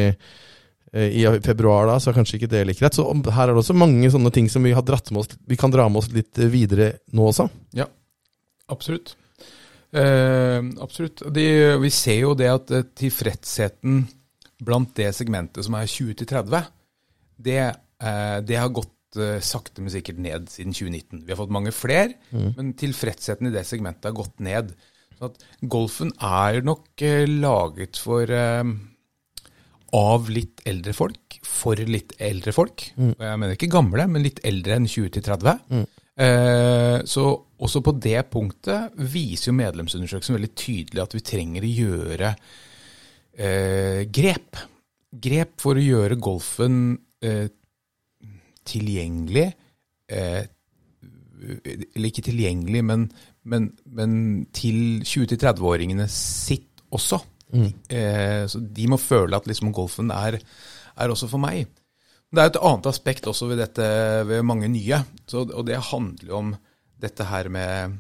i 0.93 1.25
februar 1.45 1.85
da, 1.91 1.99
så 2.01 2.11
er 2.11 2.17
kanskje 2.17 2.39
ikke 2.39 2.51
det 2.53 2.65
like 2.65 2.81
greit. 2.81 2.97
Så 2.97 3.05
her 3.05 3.49
er 3.49 3.53
det 3.53 3.61
også 3.61 3.77
mange 3.77 4.09
sånne 4.13 4.33
ting 4.33 4.47
som 4.49 4.65
vi, 4.65 4.73
har 4.73 4.85
dratt 4.87 5.11
med 5.13 5.21
oss, 5.23 5.39
vi 5.45 5.59
kan 5.61 5.73
dra 5.75 5.85
med 5.89 6.01
oss 6.01 6.09
litt 6.15 6.41
videre 6.49 6.95
nå 7.13 7.29
også. 7.29 7.49
Ja, 7.77 7.85
absolutt. 8.73 9.13
Eh, 9.93 10.61
absolutt. 10.81 11.23
De, 11.33 11.47
vi 11.81 11.91
ser 11.93 12.23
jo 12.23 12.35
det 12.37 12.49
at 12.53 12.73
eh, 12.75 12.87
tilfredsheten 12.99 14.03
blant 14.65 14.95
det 14.99 15.13
segmentet 15.17 15.65
som 15.65 15.77
er 15.79 15.89
20-30, 15.89 16.71
det, 17.39 17.61
eh, 18.03 18.39
det 18.45 18.59
har 18.59 18.75
gått 18.75 19.19
eh, 19.21 19.39
sakte, 19.45 19.83
men 19.83 19.95
sikkert 19.95 20.21
ned 20.23 20.51
siden 20.53 20.75
2019. 20.77 21.25
Vi 21.25 21.33
har 21.33 21.41
fått 21.41 21.55
mange 21.55 21.73
flere, 21.75 22.17
men 22.33 22.75
tilfredsheten 22.79 23.49
i 23.49 23.55
det 23.55 23.65
segmentet 23.69 24.11
har 24.11 24.19
gått 24.19 24.43
ned. 24.45 24.75
Så 25.19 25.31
at 25.33 25.47
golfen 25.67 26.13
er 26.23 26.61
nok 26.67 27.03
eh, 27.03 27.25
laget 27.29 27.99
for 28.03 28.29
eh, 28.31 28.65
av 29.97 30.29
litt 30.33 30.63
eldre 30.69 30.93
folk, 30.97 31.39
for 31.47 31.81
litt 31.89 32.15
eldre 32.21 32.53
folk. 32.53 32.91
Mm. 32.99 33.15
jeg 33.17 33.41
mener 33.41 33.57
ikke 33.57 33.71
gamle, 33.73 34.09
men 34.11 34.25
litt 34.27 34.43
eldre 34.47 34.77
enn 34.77 34.89
20-30. 34.91 35.85
Eh, 36.19 36.97
så 37.07 37.27
også 37.63 37.83
på 37.87 37.95
det 38.03 38.21
punktet 38.33 38.97
viser 39.13 39.51
jo 39.53 39.59
medlemsundersøkelsen 39.59 40.35
veldig 40.35 40.51
tydelig 40.59 41.03
at 41.05 41.15
vi 41.15 41.23
trenger 41.27 41.65
å 41.65 41.71
gjøre 41.71 42.33
eh, 43.39 44.03
grep. 44.11 44.61
Grep 45.09 45.57
for 45.63 45.79
å 45.79 45.85
gjøre 45.85 46.19
golfen 46.21 46.99
eh, 47.25 47.49
tilgjengelig. 48.69 49.49
Eh, 50.11 50.45
eller 51.39 52.11
ikke 52.11 52.27
tilgjengelig, 52.27 52.83
men, 52.85 53.09
men, 53.47 53.71
men 53.87 54.13
til 54.55 55.05
20-30-åringene 55.07 56.09
sitt 56.11 56.83
også. 56.95 57.21
Eh, 57.55 58.45
så 58.51 58.61
de 58.61 58.89
må 58.91 58.99
føle 59.01 59.39
at 59.39 59.49
liksom 59.49 59.73
golfen 59.77 60.13
er, 60.15 60.39
er 60.99 61.15
også 61.15 61.31
for 61.31 61.43
meg. 61.43 61.69
Det 62.29 62.43
er 62.43 62.51
et 62.51 62.61
annet 62.61 62.91
aspekt 62.91 63.29
også 63.31 63.49
ved 63.49 63.63
dette, 63.63 63.87
ved 64.29 64.45
mange 64.45 64.69
nye. 64.69 65.01
Så, 65.29 65.47
og 65.47 65.65
det 65.69 65.81
handler 65.91 66.29
jo 66.29 66.43
om 66.43 66.53
dette 66.99 67.25
her 67.25 67.49
med 67.53 67.97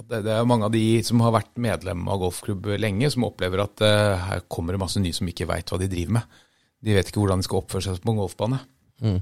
at 0.00 0.06
det, 0.10 0.22
det 0.26 0.34
er 0.34 0.48
mange 0.48 0.68
av 0.68 0.74
de 0.74 0.84
som 1.06 1.22
har 1.24 1.34
vært 1.34 1.60
medlem 1.60 2.06
av 2.10 2.20
golfklubb 2.22 2.72
lenge, 2.80 3.10
som 3.12 3.26
opplever 3.28 3.64
at 3.64 3.84
eh, 3.86 4.28
her 4.28 4.44
kommer 4.52 4.76
det 4.76 4.82
masse 4.82 5.00
nye 5.02 5.16
som 5.16 5.28
ikke 5.30 5.48
veit 5.48 5.72
hva 5.72 5.80
de 5.80 5.88
driver 5.92 6.18
med. 6.20 6.40
De 6.80 6.96
vet 6.96 7.08
ikke 7.08 7.20
hvordan 7.20 7.42
de 7.42 7.48
skal 7.48 7.60
oppføre 7.60 7.86
seg 7.86 8.04
på 8.04 8.12
en 8.12 8.20
golfbane. 8.20 8.60
Mm. 9.04 9.20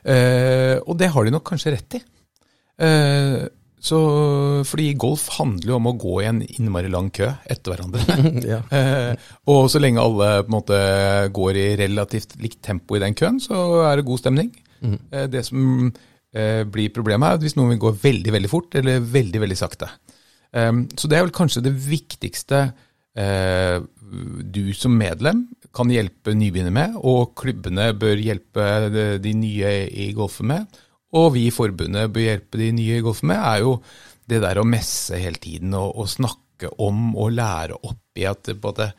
Eh, 0.00 0.76
og 0.80 0.96
det 1.00 1.10
har 1.12 1.26
de 1.26 1.34
nok 1.34 1.46
kanskje 1.52 1.74
rett 1.76 2.00
i. 2.00 2.04
Uh, 2.80 3.44
så, 3.80 3.98
fordi 4.68 4.90
golf 5.00 5.24
handler 5.38 5.72
jo 5.72 5.76
om 5.78 5.88
å 5.88 5.96
gå 5.96 6.18
i 6.20 6.26
en 6.28 6.40
innmari 6.44 6.90
lang 6.92 7.08
kø 7.16 7.30
etter 7.48 7.72
hverandre. 7.72 8.16
ja. 8.52 8.58
eh, 8.76 9.30
og 9.48 9.70
så 9.72 9.80
lenge 9.80 10.02
alle 10.04 10.28
på 10.42 10.50
en 10.50 10.56
måte 10.58 10.80
går 11.36 11.56
i 11.56 11.68
relativt 11.80 12.36
likt 12.42 12.60
tempo 12.66 12.98
i 12.98 13.00
den 13.00 13.16
køen, 13.16 13.40
så 13.40 13.80
er 13.88 13.96
det 13.96 14.06
god 14.08 14.20
stemning. 14.20 14.50
Mm. 14.84 14.98
Eh, 15.08 15.26
det 15.32 15.46
som 15.48 15.62
eh, 15.88 16.62
blir 16.68 16.92
problemet, 16.92 17.32
er 17.32 17.40
hvis 17.40 17.56
noen 17.56 17.72
vil 17.74 17.82
gå 17.86 17.94
veldig 18.04 18.36
veldig 18.36 18.52
fort 18.52 18.76
eller 18.80 19.00
veldig 19.00 19.42
veldig 19.46 19.58
sakte. 19.58 19.88
Um, 20.50 20.84
så 20.98 21.08
det 21.08 21.16
er 21.16 21.24
vel 21.24 21.34
kanskje 21.34 21.62
det 21.62 21.72
viktigste 21.78 22.60
eh, 23.14 23.78
du 24.50 24.64
som 24.74 24.96
medlem 24.98 25.44
kan 25.76 25.92
hjelpe 25.92 26.34
nybegynner 26.34 26.74
med, 26.74 27.00
og 27.06 27.32
klubbene 27.38 27.92
bør 27.94 28.18
hjelpe 28.18 28.64
de 29.22 29.34
nye 29.38 29.74
i 29.88 30.10
golfen 30.16 30.50
med 30.50 30.80
og 31.16 31.32
vi 31.34 31.48
i 31.48 31.54
forbundet 31.54 32.12
bør 32.14 32.26
hjelpe 32.26 32.60
de 32.60 32.70
nye 32.76 33.00
i 33.00 33.04
golfen 33.04 33.32
med, 33.32 33.40
er 33.40 33.64
jo 33.64 33.74
det 34.30 34.40
der 34.44 34.60
å 34.60 34.68
messe 34.68 35.18
hele 35.18 35.40
tiden 35.42 35.74
og, 35.74 35.96
og 35.98 36.10
snakke 36.10 36.70
om 36.82 37.14
og 37.18 37.34
lære 37.34 37.78
opp 37.88 38.20
i 38.20 38.26
at 38.28 38.52
både 38.60 38.90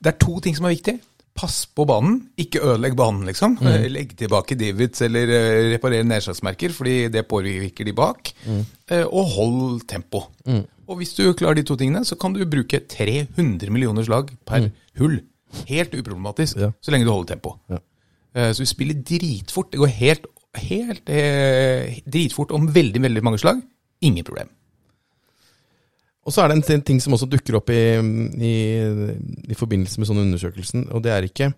Det 0.00 0.12
er 0.12 0.20
to 0.20 0.38
ting 0.40 0.54
som 0.56 0.68
er 0.68 0.76
viktig. 0.76 0.94
Pass 1.36 1.62
på 1.76 1.84
banen, 1.88 2.16
ikke 2.40 2.62
ødelegg 2.64 2.94
banen, 2.96 3.26
liksom. 3.28 3.58
Mm. 3.60 3.86
Legg 3.92 4.14
tilbake 4.18 4.56
divots 4.58 5.02
eller 5.04 5.28
reparere 5.28 5.74
reparer 5.74 6.06
nedslagsmerker, 6.08 6.72
fordi 6.72 6.94
det 7.12 7.26
påvirker 7.28 7.88
de 7.88 7.94
bak. 7.96 8.32
Mm. 8.46 8.62
Uh, 8.90 9.04
og 9.06 9.34
hold 9.34 9.84
tempo. 9.88 10.24
Mm. 10.48 10.64
Og 10.90 10.98
hvis 10.98 11.12
du 11.18 11.26
klarer 11.38 11.60
de 11.60 11.66
to 11.68 11.76
tingene, 11.78 12.02
så 12.04 12.16
kan 12.20 12.34
du 12.34 12.42
bruke 12.48 12.80
300 12.88 13.70
millioner 13.70 14.08
slag 14.08 14.32
per 14.48 14.66
mm. 14.66 14.72
hull. 15.02 15.20
Helt 15.68 15.94
uproblematisk, 15.94 16.58
ja. 16.62 16.72
så 16.80 16.92
lenge 16.94 17.06
du 17.06 17.12
holder 17.12 17.34
tempo. 17.34 17.56
Ja. 17.70 17.80
Eh, 18.34 18.52
så 18.54 18.62
vi 18.62 18.70
spiller 18.70 19.02
dritfort. 19.06 19.72
Det 19.72 19.80
går 19.80 19.92
helt, 19.98 20.28
helt 20.60 21.10
eh, 21.10 22.00
dritfort 22.06 22.54
om 22.56 22.68
veldig, 22.74 23.02
veldig 23.02 23.24
mange 23.26 23.40
slag. 23.42 23.62
Ingen 24.06 24.26
problem. 24.26 24.50
Og 26.26 26.34
så 26.34 26.44
er 26.44 26.52
det 26.52 26.60
en 26.60 26.84
ting 26.84 27.00
som 27.02 27.16
også 27.16 27.28
dukker 27.30 27.56
opp 27.58 27.72
i, 27.72 27.82
i, 28.44 28.54
i 29.50 29.56
forbindelse 29.56 30.00
med 30.00 30.08
sånn 30.08 30.20
undersøkelsen, 30.20 30.86
og 30.94 31.02
det 31.04 31.14
er 31.14 31.26
ikke 31.26 31.52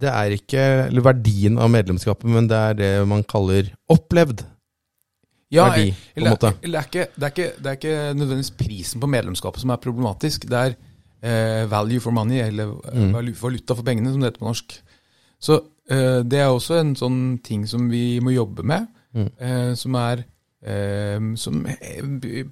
det 0.00 0.08
er 0.08 0.34
ikke 0.34 0.62
verdien 1.04 1.58
av 1.60 1.70
medlemskapet, 1.72 2.28
men 2.30 2.46
det 2.48 2.58
er 2.70 2.76
det 2.78 2.90
man 3.10 3.24
kaller 3.28 3.68
opplevd 3.90 4.44
ja, 5.50 5.66
verdi. 5.66 5.90
på 6.14 6.22
en 6.22 6.28
måte. 6.30 6.52
Eller, 6.62 6.70
det, 6.70 6.78
er 6.78 6.86
ikke, 6.88 7.06
det, 7.16 7.24
er 7.24 7.34
ikke, 7.34 7.48
det, 7.56 7.66
er 7.66 7.78
ikke, 7.80 7.96
nødvendigvis 8.16 8.52
prisen 8.60 9.02
på 9.02 9.10
medlemskapet 9.10 9.64
som 9.64 9.74
er 9.74 9.82
problematisk. 9.82 10.46
Det 10.48 10.60
er 10.60 10.76
eh, 10.76 11.64
value 11.70 12.02
for 12.02 12.14
money, 12.16 12.38
eller 12.44 12.70
mm. 12.94 13.34
valuta 13.42 13.76
for 13.76 13.86
pengene, 13.86 14.12
som 14.14 14.22
det 14.22 14.30
heter 14.30 14.44
på 14.44 14.48
norsk. 14.48 14.78
Så 15.40 15.56
eh, 15.90 16.20
det 16.26 16.42
er 16.42 16.50
også 16.50 16.80
en 16.80 16.92
sånn 16.98 17.22
ting 17.44 17.64
som 17.68 17.88
vi 17.90 18.20
må 18.22 18.34
jobbe 18.34 18.66
med, 18.66 18.90
mm. 19.16 19.30
eh, 19.40 19.72
som 19.78 19.96
er 20.00 20.24
eh, 20.60 21.16
Som 21.40 21.62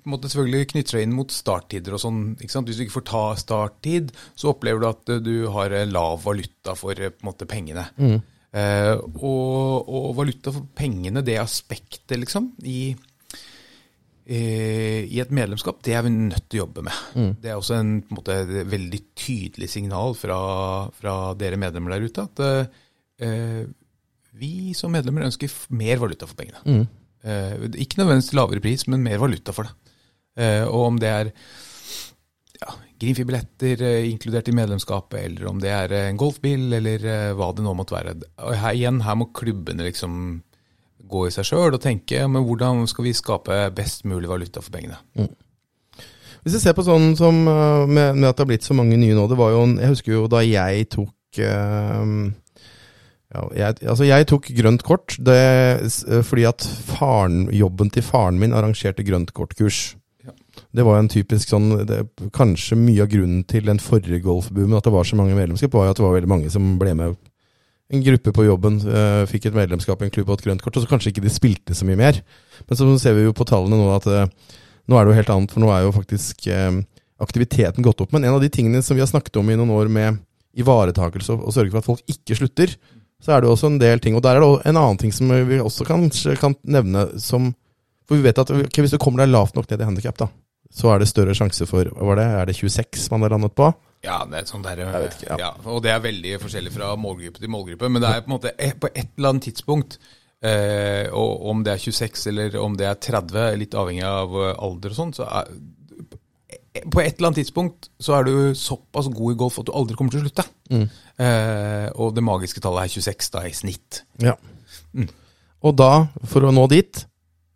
måte 0.09 0.31
selvfølgelig 0.31 0.71
knytter 0.73 0.97
seg 0.97 1.05
inn 1.05 1.17
mot 1.17 1.33
starttider 1.35 1.99
og 1.99 2.03
sånn. 2.03 2.23
ikke 2.41 2.55
sant? 2.55 2.71
Hvis 2.71 2.81
du 2.81 2.87
ikke 2.87 2.99
får 3.01 3.09
ta 3.11 3.25
starttid, 3.41 4.15
så 4.35 4.55
opplever 4.55 4.81
du 4.81 4.89
at 4.89 5.15
du 5.25 5.37
har 5.53 5.77
lav 5.91 6.25
valuta 6.25 6.75
for 6.79 6.97
på 6.97 7.29
måte 7.29 7.49
pengene. 7.51 7.85
Mm. 8.01 8.19
Og, 8.57 9.85
og, 9.85 10.07
valuta 10.17 10.55
for 10.55 10.65
pengene, 10.75 11.21
det 11.21 11.37
aspektet, 11.37 12.17
liksom, 12.17 12.55
i 12.65 12.95
i 14.29 15.21
et 15.23 15.31
medlemskap, 15.33 15.79
det 15.87 15.95
er 15.97 16.03
vi 16.05 16.11
nødt 16.13 16.49
til 16.51 16.59
å 16.59 16.63
jobbe 16.67 16.83
med. 16.85 16.97
Mm. 17.17 17.31
Det 17.41 17.49
er 17.49 17.57
også 17.57 17.79
en, 17.79 17.93
en 18.03 18.17
måte, 18.19 18.35
veldig 18.69 19.01
tydelig 19.17 19.71
signal 19.73 20.13
fra, 20.19 20.39
fra, 20.93 21.15
dere 21.41 21.61
medlemmer 21.61 21.95
der 21.95 22.05
ute 22.05 22.27
at 22.27 22.43
eh, 23.25 23.63
vi 24.39 24.75
som 24.77 24.93
medlemmer 24.93 25.27
ønsker 25.27 25.53
mer 25.73 26.03
valuta 26.03 26.29
for 26.29 26.39
pengene. 26.39 26.61
Mm. 26.67 26.85
Eh, 27.25 27.55
ikke 27.85 28.03
nødvendigvis 28.03 28.37
lavere 28.37 28.63
pris, 28.65 28.85
men 28.91 29.07
mer 29.07 29.23
valuta 29.23 29.55
for 29.57 29.69
det. 29.69 29.95
Eh, 30.39 30.65
og 30.67 30.85
om 30.93 31.01
det 31.01 31.11
er 31.11 31.33
ja, 32.59 32.75
Grimfi-billetter 32.99 33.85
eh, 33.87 34.11
inkludert 34.11 34.51
i 34.51 34.55
medlemskapet, 34.55 35.23
eller 35.25 35.49
om 35.51 35.63
det 35.63 35.73
er 35.75 35.95
en 36.03 36.21
golfbil, 36.21 36.69
eller 36.79 37.07
eh, 37.07 37.31
hva 37.39 37.51
det 37.55 37.65
nå 37.67 37.75
måtte 37.79 37.97
være. 37.97 38.15
Her, 38.39 38.75
igjen, 38.75 39.03
her 39.07 39.19
må 39.19 39.31
klubbene 39.35 39.87
liksom 39.89 40.21
gå 41.11 41.27
i 41.27 41.35
seg 41.35 41.47
sjøl 41.49 41.77
og 41.77 41.83
tenke 41.83 42.25
men 42.29 42.47
hvordan 42.47 42.87
skal 42.91 43.09
vi 43.09 43.17
skape 43.17 43.61
best 43.77 44.05
mulig 44.09 44.31
valuta 44.31 44.63
for 44.65 44.75
pengene. 44.75 44.99
Mm. 45.19 45.31
Hvis 46.45 46.55
vi 46.55 46.63
ser 46.63 46.77
på 46.77 46.85
sånn 46.87 47.15
som 47.19 47.41
eh, 47.51 47.87
med, 47.87 48.19
med, 48.19 48.29
at 48.29 48.37
det 48.39 48.45
har 48.45 48.51
blitt 48.53 48.67
så 48.67 48.77
mange 48.77 48.99
nye 49.01 49.17
nå 49.17 49.27
det 49.29 49.39
var 49.39 49.53
jo, 49.53 49.65
Jeg 49.81 49.95
husker 49.95 50.15
jo 50.15 50.29
da 50.31 50.45
jeg 50.47 50.87
tok 50.95 51.41
uh, 51.43 52.05
ja, 53.29 53.43
jeg, 53.53 53.79
altså 53.85 54.07
jeg 54.09 54.27
tok 54.31 54.47
grønt 54.57 54.85
kort 54.87 55.17
det, 55.21 55.39
eh, 55.85 56.21
fordi 56.25 56.47
at 56.49 56.65
faren, 56.65 57.49
jobben 57.53 57.93
til 57.93 58.07
faren 58.07 58.39
min 58.41 58.57
arrangerte 58.57 59.05
grønt 59.05 59.35
kort-kurs. 59.37 59.99
Ja. 60.25 60.33
Det 60.81 60.87
var 60.87 60.97
en 60.99 61.11
typisk 61.13 61.53
sånn 61.53 61.69
det, 61.89 62.01
Kanskje 62.35 62.79
mye 62.81 63.05
av 63.05 63.13
grunnen 63.13 63.45
til 63.49 63.69
den 63.69 63.83
forrige 63.83 64.23
golfboomen, 64.25 64.79
at 64.79 64.89
det 64.89 64.95
var 64.95 65.05
så 65.09 65.19
mange 65.21 65.37
medlemskap, 65.37 65.77
var 65.77 65.91
jo 65.91 65.93
at 65.93 66.01
det 66.01 66.07
var 66.07 66.17
veldig 66.17 66.33
mange 66.33 66.55
som 66.55 66.73
ble 66.81 66.97
med 66.97 67.19
en 67.89 68.05
gruppe 68.05 68.33
på 68.37 68.45
jobben 68.45 68.79
uh, 68.85 69.25
fikk 69.29 69.49
et 69.49 69.57
medlemskap 69.57 70.03
i 70.03 70.09
en 70.09 70.13
klubb 70.13 70.29
og 70.29 70.39
et 70.39 70.47
grønt 70.49 70.63
kort, 70.65 70.77
og 70.77 70.85
så 70.85 70.91
kanskje 70.91 71.13
ikke 71.15 71.25
de 71.25 71.33
spilte 71.33 71.77
så 71.77 71.89
mye 71.89 71.99
mer. 72.01 72.21
Men 72.69 72.81
så 72.81 72.89
ser 73.01 73.17
vi 73.17 73.25
jo 73.25 73.37
på 73.37 73.47
tallene 73.49 73.79
nå 73.81 73.89
at 73.95 74.09
uh, 74.13 74.27
nå 74.89 74.97
er 74.97 75.05
det 75.05 75.13
jo 75.13 75.19
helt 75.21 75.33
annet, 75.35 75.55
for 75.55 75.65
nå 75.65 75.71
er 75.73 75.87
jo 75.87 75.95
faktisk 75.97 76.49
uh, 76.53 76.81
aktiviteten 77.25 77.85
gått 77.85 78.03
opp. 78.05 78.13
Men 78.15 78.27
en 78.27 78.37
av 78.37 78.45
de 78.45 78.51
tingene 78.53 78.83
som 78.85 78.99
vi 78.99 79.05
har 79.05 79.11
snakket 79.11 79.41
om 79.41 79.49
i 79.49 79.57
noen 79.57 79.73
år 79.75 79.93
med 79.93 80.21
ivaretakelse 80.59 81.35
og, 81.35 81.49
og 81.49 81.55
sørge 81.55 81.73
for 81.73 81.81
at 81.81 81.89
folk 81.89 82.13
ikke 82.13 82.37
slutter, 82.37 82.77
så 83.25 83.35
er 83.35 83.41
det 83.41 83.49
jo 83.49 83.55
også 83.57 83.73
en 83.73 83.81
del 83.81 84.03
ting. 84.03 84.17
Og 84.19 84.25
der 84.25 84.39
er 84.39 84.45
det 84.45 84.69
en 84.71 84.79
annen 84.79 85.01
ting 85.01 85.15
som 85.15 85.33
vi 85.49 85.59
også 85.63 85.87
kanskje 85.89 86.37
kan 86.39 86.57
nevne 86.69 87.09
som 87.23 87.53
For 88.09 88.17
vi 88.17 88.25
vet 88.25 88.39
at 88.41 88.49
okay, 88.49 88.81
hvis 88.81 88.95
du 88.95 88.97
kommer 88.97 89.21
deg 89.21 89.35
lavt 89.35 89.53
nok 89.53 89.67
ned 89.69 89.83
i 89.83 89.85
handikap, 89.85 90.17
da, 90.17 90.31
så 90.71 90.93
er 90.93 91.01
det 91.01 91.09
større 91.11 91.35
sjanse 91.37 91.67
for 91.69 91.89
var 91.97 92.21
det? 92.21 92.27
Er 92.41 92.49
det 92.51 92.57
26 92.59 93.09
man 93.13 93.25
har 93.25 93.35
landet 93.35 93.55
på? 93.57 93.71
Ja, 94.05 94.21
det 94.31 94.43
er 94.43 94.47
sånn 94.47 94.63
der, 94.63 94.85
ikke, 95.09 95.33
ja. 95.33 95.39
ja. 95.41 95.51
Og 95.67 95.81
det 95.83 95.91
er 95.91 96.05
veldig 96.05 96.37
forskjellig 96.43 96.71
fra 96.75 96.93
målgruppe 97.01 97.43
til 97.43 97.51
målgruppe. 97.51 97.91
Men 97.91 98.05
det 98.05 98.13
er 98.13 98.23
på 98.23 98.31
en 98.31 98.37
måte 98.37 98.53
eh, 98.55 98.77
på 98.79 98.91
et 98.93 99.11
eller 99.17 99.33
annet 99.33 99.49
tidspunkt, 99.49 99.99
eh, 100.45 101.09
og 101.11 101.49
om 101.51 101.65
det 101.67 101.75
er 101.75 101.83
26 101.83 102.29
eller 102.31 102.61
om 102.63 102.77
det 102.79 102.87
er 102.87 103.01
30, 103.09 103.49
litt 103.59 103.75
avhengig 103.79 104.07
av 104.07 104.39
eh, 104.39 104.55
alder 104.69 104.95
og 104.95 105.01
sånn, 105.01 105.17
så 105.17 105.27
er, 105.41 105.51
på 106.79 107.03
et 107.03 107.17
eller 107.17 107.31
annet 107.31 107.41
tidspunkt 107.43 107.89
så 107.99 108.19
er 108.19 108.29
du 108.29 108.35
såpass 108.59 109.09
god 109.11 109.35
i 109.35 109.39
golf 109.41 109.59
at 109.59 109.67
du 109.67 109.75
aldri 109.75 109.97
kommer 109.99 110.15
til 110.15 110.23
å 110.23 110.27
slutte. 110.29 110.45
Mm. 110.71 110.85
Eh, 111.25 111.89
og 111.99 112.15
det 112.15 112.25
magiske 112.27 112.63
tallet 112.63 112.87
er 112.87 112.95
26 113.01 113.33
da 113.35 113.43
i 113.49 113.55
snitt. 113.57 114.03
Ja. 114.23 114.37
Mm. 114.95 115.09
Og 115.67 115.75
da, 115.75 115.91
for 116.29 116.47
å 116.47 116.55
nå 116.55 116.69
dit, 116.71 117.03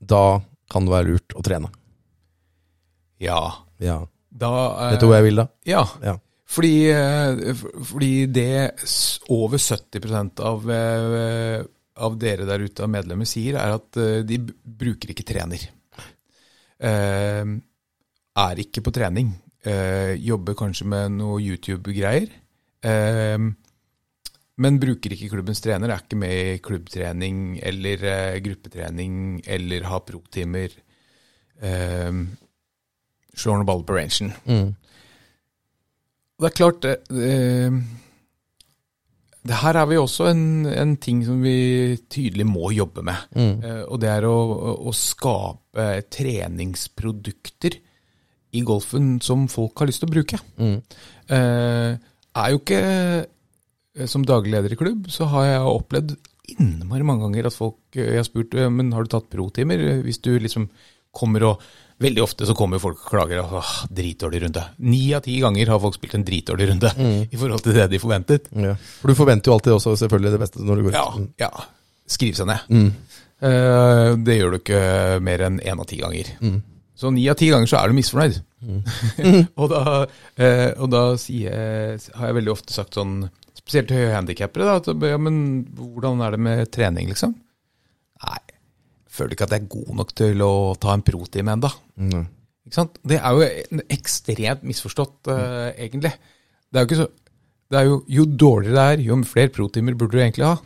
da 0.03 0.41
kan 0.73 0.89
det 0.89 0.95
være 0.97 1.13
lurt 1.13 1.39
å 1.39 1.45
trene. 1.45 1.71
Ja. 3.23 3.41
ja. 3.83 4.03
Da, 4.29 4.53
eh, 4.53 4.93
Vet 4.95 5.03
du 5.05 5.09
hvor 5.09 5.19
jeg 5.21 5.29
vil, 5.31 5.43
da? 5.43 5.49
Ja. 5.69 5.87
ja. 6.03 6.19
Fordi, 6.53 6.75
eh, 6.93 7.55
fordi 7.89 8.27
det 8.29 8.75
over 9.33 9.59
70 9.59 10.41
av, 10.41 10.71
eh, 10.71 11.65
av 11.97 12.19
dere 12.19 12.45
der 12.49 12.67
ute 12.67 12.85
av 12.85 12.91
medlemmer 12.93 13.29
sier, 13.29 13.57
er 13.57 13.77
at 13.79 13.97
eh, 13.97 14.21
de 14.27 14.39
bruker 14.63 15.15
ikke 15.15 15.29
trener. 15.29 15.71
Er 16.83 18.59
ikke 18.59 18.83
på 18.83 18.91
trening. 18.91 19.29
Jobber 20.19 20.57
kanskje 20.59 20.87
med 20.91 21.13
noe 21.15 21.37
YouTube-greier. 21.39 22.27
Men 24.59 24.81
bruker 24.83 25.15
ikke 25.15 25.29
klubbens 25.31 25.63
trener, 25.63 25.93
er 25.93 26.03
ikke 26.03 26.19
med 26.19 26.35
i 26.35 26.59
klubbtrening 26.59 27.61
eller 27.63 28.03
gruppetrening 28.43 29.45
eller 29.47 29.87
har 29.87 30.03
pro-timer. 30.09 30.75
Slår 33.33 33.59
noen 33.59 33.69
baller 33.69 33.89
på 33.89 33.97
rangen. 33.97 34.33
Mm. 34.45 34.71
Det 36.43 36.49
er 36.49 36.57
klart 36.59 36.81
det, 36.83 36.97
det, 37.09 37.37
det 39.47 39.59
her 39.59 39.79
er 39.79 39.87
vi 39.91 39.99
også 39.99 40.29
en, 40.31 40.45
en, 40.71 40.97
ting 41.03 41.23
som 41.27 41.43
vi 41.43 41.97
tydelig 42.11 42.47
må 42.47 42.73
jobbe 42.75 43.05
med. 43.07 43.29
Mm. 43.35 43.55
Eh, 43.59 43.83
og 43.87 44.01
det 44.03 44.11
er 44.11 44.27
å, 44.29 44.37
å, 44.75 44.95
skape 44.97 45.87
treningsprodukter 46.15 47.79
i 48.53 48.63
golfen 48.67 49.17
som 49.25 49.47
folk 49.51 49.81
har 49.81 49.91
lyst 49.91 50.05
til 50.05 50.11
å 50.11 50.15
bruke. 50.15 50.41
Mm. 50.63 50.77
Eh, 51.39 51.91
er 52.43 52.53
jo 52.53 52.61
ikke 52.63 52.83
eh, 52.83 54.09
Som 54.09 54.25
daglig 54.25 54.55
leder 54.55 54.73
i 54.73 54.79
klubb, 54.81 55.11
så 55.13 55.27
har 55.29 55.47
jeg 55.47 55.73
opplevd 55.73 56.15
innmari 56.57 57.05
mange 57.07 57.27
ganger 57.27 57.47
at 57.49 57.55
folk 57.55 57.97
Jeg 57.97 58.17
har 58.19 58.25
spurt 58.27 58.55
men 58.73 58.91
har 58.97 59.05
du 59.05 59.11
tatt 59.13 59.31
pro-timer. 59.31 60.03
Hvis 60.03 60.23
du 60.25 60.33
liksom 60.41 60.71
kommer 61.13 61.45
og 61.51 61.67
Veldig 62.03 62.23
ofte 62.25 62.49
så 62.49 62.57
kommer 62.59 62.83
folk 62.83 63.01
og 63.05 63.13
klager 63.13 63.43
åh, 63.45 63.73
dritdårlig 63.93 64.43
runde. 64.45 64.65
Ni 64.83 65.05
av 65.15 65.23
ti 65.27 65.37
ganger 65.43 65.71
har 65.71 65.81
folk 65.83 65.99
spilt 65.99 66.17
en 66.19 66.27
dritdårlig 66.27 66.69
runde 66.73 66.91
mm. 66.99 67.21
i 67.35 67.39
forhold 67.39 67.63
til 67.65 67.79
det 67.79 67.89
de 67.93 68.03
forventet. 68.03 68.51
Ja. 68.57 68.75
For 69.01 69.13
du 69.13 69.19
forventer 69.19 69.53
jo 69.53 69.59
alltid 69.59 69.77
også 69.77 69.95
selvfølgelig 70.03 70.35
det 70.35 70.43
beste 70.43 70.67
når 70.67 70.81
du 70.81 70.89
går 70.89 70.97
ut. 70.97 70.99
Ja, 70.99 71.49
ja. 71.49 71.67
Skriv 72.11 72.35
seg 72.37 72.51
ned. 72.51 72.67
Mm. 72.73 72.91
Eh, 73.43 74.09
det 74.27 74.39
gjør 74.39 74.55
du 74.55 74.61
ikke 74.61 74.83
mer 75.25 75.47
enn 75.49 75.61
én 75.63 75.83
av 75.83 75.89
ti 75.91 75.99
ganger. 76.03 76.35
Mm. 76.43 76.59
Så 76.99 77.11
ni 77.11 77.25
av 77.31 77.39
ti 77.39 77.49
ganger 77.51 77.71
så 77.71 77.81
er 77.81 77.91
du 77.91 77.99
misfornøyd. 77.99 78.41
og 79.61 79.71
da, 79.73 79.83
eh, 80.39 80.71
og 80.77 80.91
da 80.93 81.05
sier, 81.19 81.97
har 82.19 82.29
jeg 82.29 82.39
veldig 82.39 82.53
ofte 82.53 82.75
sagt 82.75 82.99
sånn, 82.99 83.25
spesielt 83.59 83.91
til 83.91 84.05
høyhandikappere, 84.05 84.69
da, 84.69 84.79
at 84.79 85.07
ja, 85.11 85.19
men 85.19 85.37
hvordan 85.79 86.23
er 86.23 86.37
det 86.37 86.43
med 86.47 86.71
trening, 86.75 87.11
liksom? 87.11 87.35
Nei, 88.23 88.39
føler 89.13 89.37
ikke 89.37 89.49
at 89.49 89.57
jeg 89.57 89.65
er 89.65 89.73
god 89.75 89.97
nok 90.01 90.15
til 90.19 90.45
å 90.45 90.53
ta 90.81 90.95
en 90.97 91.05
protime 91.07 91.57
ennå. 91.57 91.73
Mm. 92.01 92.29
Det 93.11 93.19
er 93.19 93.37
jo 93.37 93.83
ekstremt 93.93 94.63
misforstått, 94.65 95.33
uh, 95.33 95.73
egentlig. 95.75 96.13
Det 96.73 96.79
er 96.79 96.85
jo 96.85 96.91
ikke 96.91 97.03
så 97.03 97.11
det 97.73 97.81
er 97.81 97.89
jo, 97.89 98.03
jo 98.13 98.27
dårligere 98.29 98.77
det 98.77 98.85
er, 98.85 99.07
jo 99.07 99.17
flere 99.25 99.53
protimer 99.53 99.97
burde 99.97 100.19
du 100.19 100.21
egentlig 100.21 100.45
ha. 100.45 100.59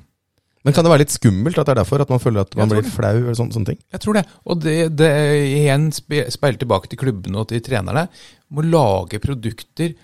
Men 0.66 0.74
kan 0.74 0.82
det 0.82 0.90
være 0.90 1.04
litt 1.04 1.14
skummelt 1.14 1.58
at 1.60 1.68
det 1.68 1.76
er 1.76 1.78
derfor? 1.78 2.02
At 2.02 2.10
man 2.10 2.18
føler 2.18 2.42
at 2.42 2.56
man 2.58 2.70
blir 2.72 2.82
blir 2.82 2.90
flau? 2.90 3.20
eller 3.20 3.36
sånne, 3.38 3.54
sånne 3.54 3.70
ting? 3.70 3.78
Jeg 3.94 4.02
tror 4.02 4.16
det. 4.18 4.24
Og 4.42 4.58
det, 4.64 4.74
det 4.98 5.10
igjen 5.46 5.84
spe- 5.94 6.24
speiler 6.34 6.58
tilbake 6.58 6.90
til 6.90 6.98
klubbene 6.98 7.38
og 7.38 7.46
til 7.52 7.62
trenerne. 7.62 8.08
Må 8.50 8.64
lage 8.66 9.22
produkter 9.22 9.94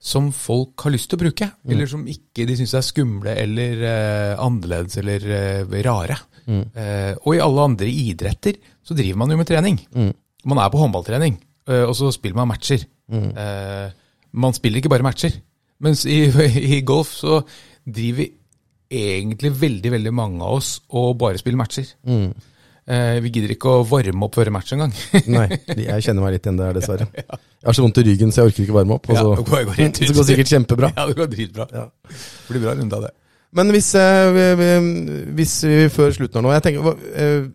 som 0.00 0.30
folk 0.32 0.80
har 0.86 0.94
lyst 0.94 1.10
til 1.12 1.18
å 1.18 1.22
bruke, 1.26 1.46
eller 1.68 1.86
som 1.90 2.06
ikke 2.08 2.46
de 2.48 2.54
syns 2.56 2.72
er 2.78 2.84
skumle 2.86 3.34
eller 3.36 3.82
eh, 3.84 4.40
annerledes 4.40 4.96
eller 5.02 5.26
eh, 5.36 5.74
rare. 5.84 6.16
Eh, 6.74 7.12
og 7.20 7.34
i 7.36 7.42
alle 7.44 7.66
andre 7.68 7.86
idretter 7.92 8.56
så 8.82 8.96
driver 8.96 9.18
man 9.20 9.30
jo 9.30 9.36
med 9.36 9.46
trening. 9.50 9.76
Man 10.48 10.58
er 10.58 10.70
på 10.72 10.80
håndballtrening, 10.80 11.36
eh, 11.68 11.84
og 11.84 11.92
så 11.98 12.08
spiller 12.16 12.40
man 12.40 12.48
matcher. 12.54 12.86
Eh, 13.36 13.90
man 14.32 14.56
spiller 14.56 14.80
ikke 14.80 14.88
bare 14.94 15.04
matcher. 15.04 15.36
Mens 15.84 16.06
i, 16.08 16.22
i 16.76 16.80
golf 16.82 17.12
så 17.20 17.42
driver 17.84 18.26
egentlig 18.90 19.52
veldig 19.60 19.92
veldig 19.92 20.12
mange 20.16 20.42
av 20.42 20.56
oss 20.58 20.80
og 20.90 21.12
bare 21.20 21.38
spiller 21.38 21.60
matcher. 21.60 21.92
Eh, 22.88 23.20
vi 23.22 23.30
gidder 23.30 23.52
ikke 23.54 23.68
å 23.70 23.82
varme 23.86 24.24
opp 24.26 24.34
før 24.38 24.50
match 24.54 24.72
engang. 24.74 24.92
Nei, 25.36 25.46
jeg 25.76 26.02
kjenner 26.06 26.24
meg 26.24 26.32
litt 26.38 26.46
igjen 26.48 26.56
der, 26.58 26.72
dessverre. 26.78 27.06
Jeg 27.60 27.68
har 27.68 27.76
så 27.76 27.82
vondt 27.84 27.98
i 28.00 28.02
ryggen, 28.06 28.30
så 28.32 28.40
jeg 28.40 28.48
orker 28.54 28.62
ikke 28.64 28.72
varme 28.78 28.94
opp. 28.96 29.04
Og 29.10 29.14
Ja, 29.14 29.20
så, 29.20 29.32
det 29.36 29.44
går- 29.50 29.66
går 29.68 30.06
så 30.08 30.14
det 30.16 30.24
sikkert 30.30 30.48
kjempebra. 30.54 30.88
ja, 30.96 31.02
det 31.10 31.16
går 31.18 31.26
dritbra. 31.28 31.66
Ja. 31.76 31.82
Det 32.08 32.54
blir 32.54 32.62
bra 32.64 32.72
runde 32.78 32.96
av 32.96 33.02
det. 33.04 33.10
Men 33.52 33.72
hvis, 33.74 33.90
eh, 34.00 34.28
vi, 34.32 34.44
vi, 34.56 34.68
hvis 35.36 35.52
vi 35.68 35.80
før 35.92 36.14
slutten 36.16 36.38
av 36.40 36.44
nå 36.46 36.52
Jeg 36.54 36.62
tenker 36.68 36.94
eh, 37.18 37.48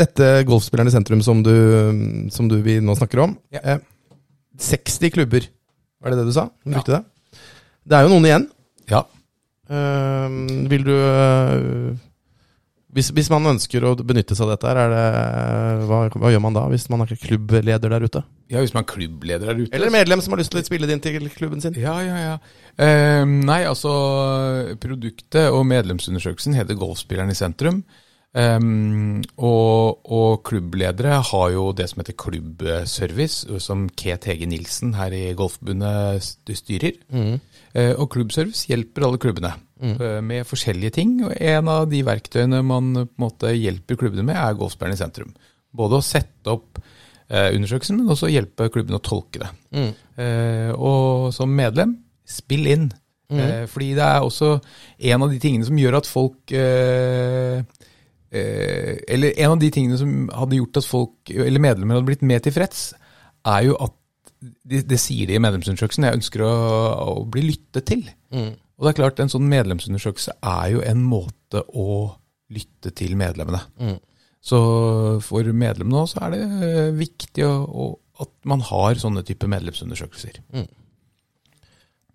Dette 0.00 0.28
golfspilleren 0.48 0.90
i 0.90 0.92
sentrum 0.92 1.22
som 1.24 1.40
du, 1.46 1.54
som 2.34 2.48
du 2.50 2.58
vi 2.66 2.76
nå 2.84 2.92
snakker 2.98 3.22
om 3.24 3.32
Ja. 3.56 3.62
eh, 3.64 3.80
60 4.60 5.14
klubber, 5.16 5.46
var 6.02 6.12
det 6.12 6.18
det 6.20 6.26
du 6.28 6.34
sa? 6.36 6.44
Du 6.66 6.76
Ja. 6.76 6.82
det? 6.84 7.00
Det 7.88 7.96
er 7.96 8.04
jo 8.04 8.12
noen 8.12 8.28
igjen. 8.28 8.44
Ja. 8.92 9.00
Vil 10.74 10.84
du 10.84 10.94
hvis, 12.96 13.12
hvis 13.14 13.30
man 13.30 13.46
ønsker 13.52 13.84
å 13.86 13.94
benytte 13.98 14.34
seg 14.34 14.48
av 14.48 14.56
dette, 14.56 14.70
her, 14.70 14.82
er 14.82 14.92
det, 14.94 15.86
hva, 15.90 16.02
hva 16.16 16.32
gjør 16.32 16.42
man 16.42 16.56
da? 16.56 16.66
Hvis 16.72 16.88
man 16.90 17.04
er 17.04 17.14
klubbleder 17.14 17.92
der 17.92 18.06
ute? 18.06 18.24
ja, 18.50 18.58
hvis 18.58 18.72
man 18.74 18.82
er 18.82 18.90
klubbleder 18.90 19.46
der 19.52 19.60
ute. 19.62 19.70
Eller 19.76 19.92
medlem 19.94 20.22
som 20.24 20.34
har 20.34 20.40
lyst 20.42 20.50
til 20.50 20.58
å 20.58 20.66
spille 20.66 20.88
det 20.88 20.96
inn 20.96 21.02
til 21.04 21.28
klubben 21.30 21.62
sin? 21.62 21.76
Ja, 21.78 21.94
ja, 22.02 22.16
ja. 22.18 22.36
Eh, 22.74 23.22
nei, 23.22 23.60
altså 23.68 23.92
Produktet 24.82 25.54
og 25.54 25.62
medlemsundersøkelsen 25.70 26.56
heter 26.58 26.78
Golfspilleren 26.78 27.30
i 27.30 27.38
sentrum. 27.38 27.84
Ehm, 28.38 29.24
og, 29.42 30.04
og 30.06 30.44
klubbledere 30.46 31.16
har 31.32 31.48
jo 31.50 31.64
det 31.74 31.88
som 31.90 32.02
heter 32.02 32.14
klubbservice, 32.20 33.58
som 33.62 33.88
Ket 33.98 34.28
Hege 34.30 34.46
Nilsen 34.46 34.94
her 34.94 35.14
i 35.16 35.24
Golfbundet 35.38 36.22
styrer. 36.22 36.60
styrer. 36.60 37.40
Uh, 37.70 37.94
og 38.02 38.08
klubbservice 38.14 38.66
hjelper 38.70 39.06
alle 39.06 39.18
klubbene 39.22 39.52
eh, 39.78 40.20
med 40.26 40.46
forskjellige 40.46 40.96
ting. 40.98 41.12
Og 41.26 41.34
en 41.34 41.70
av 41.70 41.84
de 41.90 42.00
verktøyene 42.06 42.62
man 42.66 42.92
på 42.94 43.04
en 43.06 43.22
måte 43.22 43.52
hjelper 43.54 43.98
klubbene 43.98 44.26
med, 44.26 44.38
er 44.38 44.58
Golfspilleren 44.58 44.98
i 44.98 45.02
sentrum. 45.02 45.34
Både 45.70 46.00
å 46.00 46.04
sette 46.04 46.50
opp 46.50 46.80
uh, 46.82 47.50
undersøkelsen, 47.54 48.00
men 48.00 48.10
også 48.10 48.30
hjelpe 48.30 48.70
klubbene 48.74 48.98
å 48.98 49.06
tolke 49.06 49.44
det. 49.44 49.52
Eh, 50.20 50.72
og 50.74 51.30
som 51.34 51.54
medlem, 51.54 51.94
spill 52.26 52.66
inn. 52.70 52.90
Eh, 53.30 53.66
fordi 53.70 53.92
det 53.94 54.02
er 54.02 54.26
også 54.26 54.56
en 55.12 55.22
av 55.22 55.30
de 55.30 55.38
tingene 55.38 55.66
som 55.66 55.78
gjør 55.78 56.00
at 56.00 56.10
folk 56.10 56.50
Eller 58.30 59.34
en 59.42 59.56
av 59.56 59.58
de 59.58 59.70
tingene 59.74 59.96
som 59.98 60.28
hadde 60.30 60.60
gjort 60.60 60.78
at 60.78 60.86
folk, 60.86 61.32
eller 61.34 61.62
medlemmer 61.62 61.98
hadde 61.98 62.06
blitt 62.12 62.26
mer 62.26 62.42
tilfreds, 62.44 62.92
er 63.50 63.64
jo 63.66 63.74
at 63.82 63.96
det, 64.40 64.84
det 64.88 64.98
sier 65.02 65.26
de 65.26 65.34
i 65.36 65.42
medlemsundersøkelsen. 65.42 66.06
Jeg 66.06 66.20
ønsker 66.20 66.44
å, 66.46 66.52
å 67.10 67.14
bli 67.26 67.42
lyttet 67.48 67.88
til. 67.90 68.04
Og 68.80 68.86
det 68.86 68.92
er 68.92 69.00
klart, 69.02 69.20
en 69.20 69.32
sånn 69.32 69.48
medlemsundersøkelse 69.50 70.38
er 70.46 70.68
jo 70.72 70.84
en 70.86 71.02
måte 71.04 71.60
å 71.76 71.90
lytte 72.54 72.94
til 72.96 73.12
medlemmene. 73.20 73.60
Så 74.40 74.60
for 75.24 75.44
medlemmene 75.52 76.06
så 76.08 76.22
er 76.24 76.32
det 76.32 76.44
eh, 76.64 76.92
viktig 76.96 77.44
å, 77.44 77.52
å, 77.68 77.88
at 78.24 78.32
man 78.48 78.64
har 78.64 79.00
sånne 79.00 79.22
type 79.28 79.48
medlemsundersøkelser. 79.52 80.40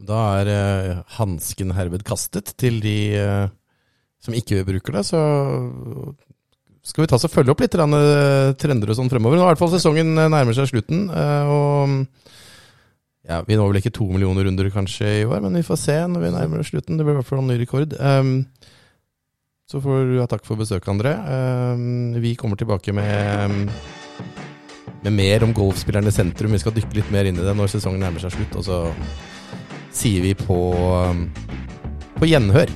Da 0.09 0.21
er 0.41 0.49
uh, 0.51 1.03
hansken 1.19 1.71
herved 1.77 2.03
kastet 2.07 2.49
til 2.59 2.81
de 2.83 2.97
eh, 3.15 3.45
som 4.25 4.35
ikke 4.37 4.65
bruker 4.67 4.97
det. 4.97 5.05
Så 5.07 5.21
skal 6.85 7.05
vi 7.05 7.09
ta 7.09 7.17
oss 7.17 7.25
og 7.25 7.33
følge 7.33 7.53
opp 7.53 7.63
litt 7.63 7.75
eh, 7.77 8.53
trender 8.61 8.91
og 8.91 8.99
sånn 8.99 9.09
fremover. 9.09 9.39
Nå 9.39 9.45
i 9.45 9.49
hvert 9.49 9.61
fall 9.61 9.73
sesongen 9.73 10.13
eh, 10.13 10.29
nærmer 10.29 10.57
seg 10.57 10.69
slutten. 10.69 11.07
eh, 11.09 11.49
og 11.49 12.25
ja, 13.25 13.41
Vi 13.47 13.57
når 13.57 13.71
vel 13.71 13.81
ikke 13.81 13.95
to 13.95 14.05
millioner 14.05 14.45
runder 14.45 14.69
kanskje 14.69 15.21
i 15.23 15.25
år, 15.25 15.41
men 15.41 15.57
vi 15.57 15.65
får 15.65 15.79
se 15.81 15.97
når 16.05 16.27
vi 16.27 16.33
nærmer 16.35 16.61
oss 16.61 16.69
slutten. 16.69 16.99
Det 16.99 17.05
blir 17.07 17.15
i 17.15 17.19
hvert 17.21 17.29
fall 17.31 17.41
en 17.41 17.49
ny 17.49 17.57
rekord. 17.57 17.95
Um, 17.97 18.35
så 19.65 19.81
får 19.81 20.11
du 20.11 20.19
ha 20.21 20.27
takk 20.29 20.45
for 20.45 20.61
besøket, 20.61 20.91
André. 20.93 21.15
Um, 21.73 22.19
vi 22.21 22.35
kommer 22.37 22.59
tilbake 22.61 22.93
med 22.93 23.73
med 25.05 25.13
mer 25.13 25.43
om 25.45 25.53
golfspillerne 25.53 26.09
i 26.09 26.13
sentrum. 26.13 26.53
Vi 26.53 26.61
skal 26.61 26.73
dykke 26.77 26.97
litt 26.97 27.09
mer 27.13 27.25
inn 27.29 27.37
i 27.37 27.45
det 27.45 27.53
når 27.57 27.73
sesongen 27.73 28.01
nærmer 28.01 28.21
seg 28.21 28.37
slutt. 28.37 28.61
Og 28.61 28.65
så 28.65 28.79
sier 29.93 30.21
vi 30.25 30.33
på, 30.37 30.61
på 32.17 32.29
gjenhør. 32.29 32.69